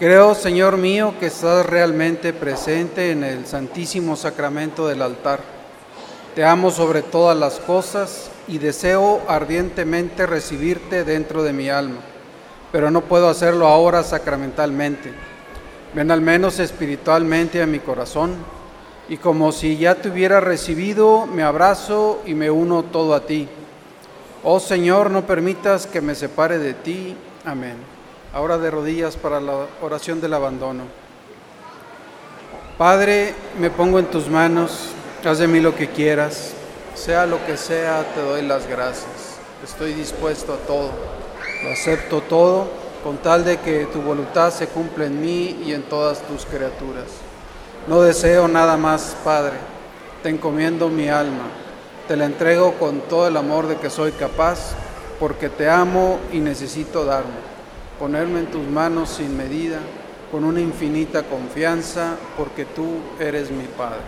Creo, 0.00 0.34
Señor 0.34 0.76
mío, 0.76 1.14
que 1.20 1.26
estás 1.26 1.64
realmente 1.64 2.32
presente 2.32 3.12
en 3.12 3.22
el 3.22 3.46
santísimo 3.46 4.16
sacramento 4.16 4.88
del 4.88 5.02
altar. 5.02 5.38
Te 6.34 6.44
amo 6.44 6.72
sobre 6.72 7.02
todas 7.02 7.38
las 7.38 7.60
cosas 7.60 8.28
y 8.48 8.58
deseo 8.58 9.20
ardientemente 9.28 10.26
recibirte 10.26 11.04
dentro 11.04 11.44
de 11.44 11.52
mi 11.52 11.68
alma, 11.68 12.00
pero 12.72 12.90
no 12.90 13.02
puedo 13.02 13.28
hacerlo 13.28 13.68
ahora 13.68 14.02
sacramentalmente. 14.02 15.12
Ven 15.94 16.10
al 16.10 16.20
menos 16.20 16.58
espiritualmente 16.58 17.62
a 17.62 17.66
mi 17.66 17.78
corazón 17.78 18.34
y 19.08 19.16
como 19.16 19.52
si 19.52 19.76
ya 19.76 19.96
te 19.96 20.08
hubiera 20.08 20.40
recibido, 20.40 21.26
me 21.26 21.42
abrazo 21.42 22.22
y 22.24 22.34
me 22.34 22.50
uno 22.50 22.84
todo 22.84 23.14
a 23.14 23.26
ti. 23.26 23.48
Oh 24.44 24.60
Señor, 24.60 25.10
no 25.10 25.26
permitas 25.26 25.86
que 25.86 26.00
me 26.00 26.14
separe 26.14 26.58
de 26.58 26.74
ti. 26.74 27.16
Amén. 27.44 27.76
Ahora 28.32 28.58
de 28.58 28.70
rodillas 28.70 29.16
para 29.16 29.40
la 29.40 29.66
oración 29.82 30.20
del 30.20 30.34
abandono. 30.34 30.84
Padre, 32.78 33.34
me 33.60 33.70
pongo 33.70 33.98
en 33.98 34.06
tus 34.06 34.28
manos, 34.28 34.88
haz 35.24 35.38
de 35.38 35.46
mí 35.46 35.60
lo 35.60 35.76
que 35.76 35.88
quieras, 35.90 36.52
sea 36.94 37.26
lo 37.26 37.44
que 37.46 37.56
sea, 37.56 38.04
te 38.14 38.20
doy 38.20 38.42
las 38.42 38.66
gracias. 38.66 39.38
Estoy 39.62 39.92
dispuesto 39.92 40.54
a 40.54 40.56
todo, 40.66 40.90
lo 41.62 41.70
acepto 41.70 42.22
todo, 42.22 42.66
con 43.04 43.18
tal 43.18 43.44
de 43.44 43.58
que 43.58 43.86
tu 43.86 44.00
voluntad 44.00 44.50
se 44.52 44.66
cumpla 44.66 45.06
en 45.06 45.20
mí 45.20 45.62
y 45.64 45.72
en 45.74 45.82
todas 45.82 46.22
tus 46.22 46.46
criaturas. 46.46 47.06
No 47.88 48.00
deseo 48.00 48.46
nada 48.46 48.76
más, 48.76 49.16
Padre. 49.24 49.54
Te 50.22 50.28
encomiendo 50.28 50.88
mi 50.88 51.08
alma. 51.08 51.50
Te 52.06 52.16
la 52.16 52.26
entrego 52.26 52.74
con 52.74 53.00
todo 53.00 53.26
el 53.26 53.36
amor 53.36 53.66
de 53.66 53.76
que 53.76 53.90
soy 53.90 54.12
capaz, 54.12 54.74
porque 55.18 55.48
te 55.48 55.68
amo 55.68 56.20
y 56.32 56.38
necesito 56.38 57.04
darme. 57.04 57.52
Ponerme 57.98 58.40
en 58.40 58.46
tus 58.46 58.64
manos 58.66 59.10
sin 59.10 59.36
medida, 59.36 59.78
con 60.30 60.44
una 60.44 60.60
infinita 60.60 61.24
confianza, 61.24 62.16
porque 62.36 62.64
tú 62.64 62.98
eres 63.18 63.50
mi 63.50 63.64
Padre. 63.64 64.00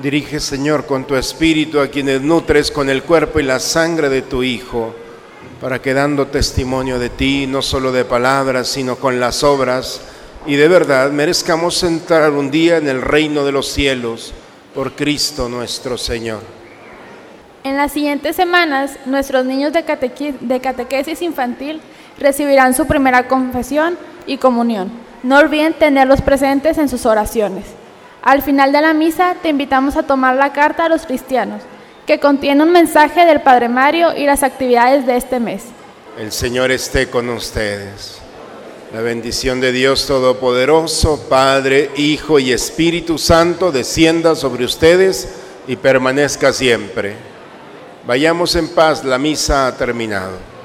Dirige, 0.00 0.38
Señor, 0.38 0.86
con 0.86 1.04
tu 1.04 1.16
espíritu 1.16 1.80
a 1.80 1.88
quienes 1.88 2.22
nutres 2.22 2.70
con 2.70 2.88
el 2.88 3.02
cuerpo 3.02 3.40
y 3.40 3.42
la 3.42 3.58
sangre 3.58 4.08
de 4.08 4.22
tu 4.22 4.44
Hijo, 4.44 4.94
para 5.60 5.82
que 5.82 5.92
dando 5.92 6.28
testimonio 6.28 7.00
de 7.00 7.10
ti, 7.10 7.48
no 7.48 7.62
solo 7.62 7.90
de 7.90 8.04
palabras, 8.04 8.68
sino 8.68 8.94
con 8.94 9.18
las 9.18 9.42
obras, 9.42 10.00
y 10.46 10.56
de 10.56 10.68
verdad 10.68 11.10
merezcamos 11.10 11.82
entrar 11.82 12.30
un 12.32 12.50
día 12.50 12.76
en 12.76 12.88
el 12.88 13.02
reino 13.02 13.44
de 13.44 13.52
los 13.52 13.68
cielos 13.68 14.32
por 14.74 14.92
Cristo 14.92 15.48
nuestro 15.48 15.98
Señor. 15.98 16.40
En 17.64 17.76
las 17.76 17.92
siguientes 17.92 18.36
semanas, 18.36 18.96
nuestros 19.04 19.44
niños 19.44 19.72
de, 19.72 19.82
de 20.40 20.60
catequesis 20.60 21.20
infantil 21.22 21.80
recibirán 22.18 22.74
su 22.74 22.86
primera 22.86 23.28
confesión 23.28 23.98
y 24.26 24.38
comunión. 24.38 24.90
No 25.22 25.38
olviden 25.38 25.74
tenerlos 25.74 26.22
presentes 26.22 26.78
en 26.78 26.88
sus 26.88 27.04
oraciones. 27.06 27.64
Al 28.22 28.42
final 28.42 28.72
de 28.72 28.80
la 28.80 28.94
misa 28.94 29.36
te 29.42 29.48
invitamos 29.48 29.96
a 29.96 30.02
tomar 30.02 30.36
la 30.36 30.52
carta 30.52 30.84
a 30.84 30.88
los 30.88 31.06
cristianos, 31.06 31.62
que 32.06 32.20
contiene 32.20 32.62
un 32.62 32.72
mensaje 32.72 33.24
del 33.26 33.40
Padre 33.40 33.68
Mario 33.68 34.16
y 34.16 34.24
las 34.26 34.42
actividades 34.42 35.06
de 35.06 35.16
este 35.16 35.40
mes. 35.40 35.64
El 36.18 36.32
Señor 36.32 36.70
esté 36.70 37.10
con 37.10 37.28
ustedes. 37.28 38.20
La 38.92 39.02
bendición 39.02 39.60
de 39.60 39.70
Dios 39.70 40.06
Todopoderoso, 40.06 41.26
Padre, 41.28 41.90
Hijo 41.96 42.38
y 42.38 42.52
Espíritu 42.52 43.18
Santo, 43.18 43.70
descienda 43.70 44.34
sobre 44.34 44.64
ustedes 44.64 45.28
y 45.66 45.76
permanezca 45.76 46.54
siempre. 46.54 47.14
Vayamos 48.06 48.56
en 48.56 48.68
paz, 48.68 49.04
la 49.04 49.18
misa 49.18 49.66
ha 49.66 49.76
terminado. 49.76 50.57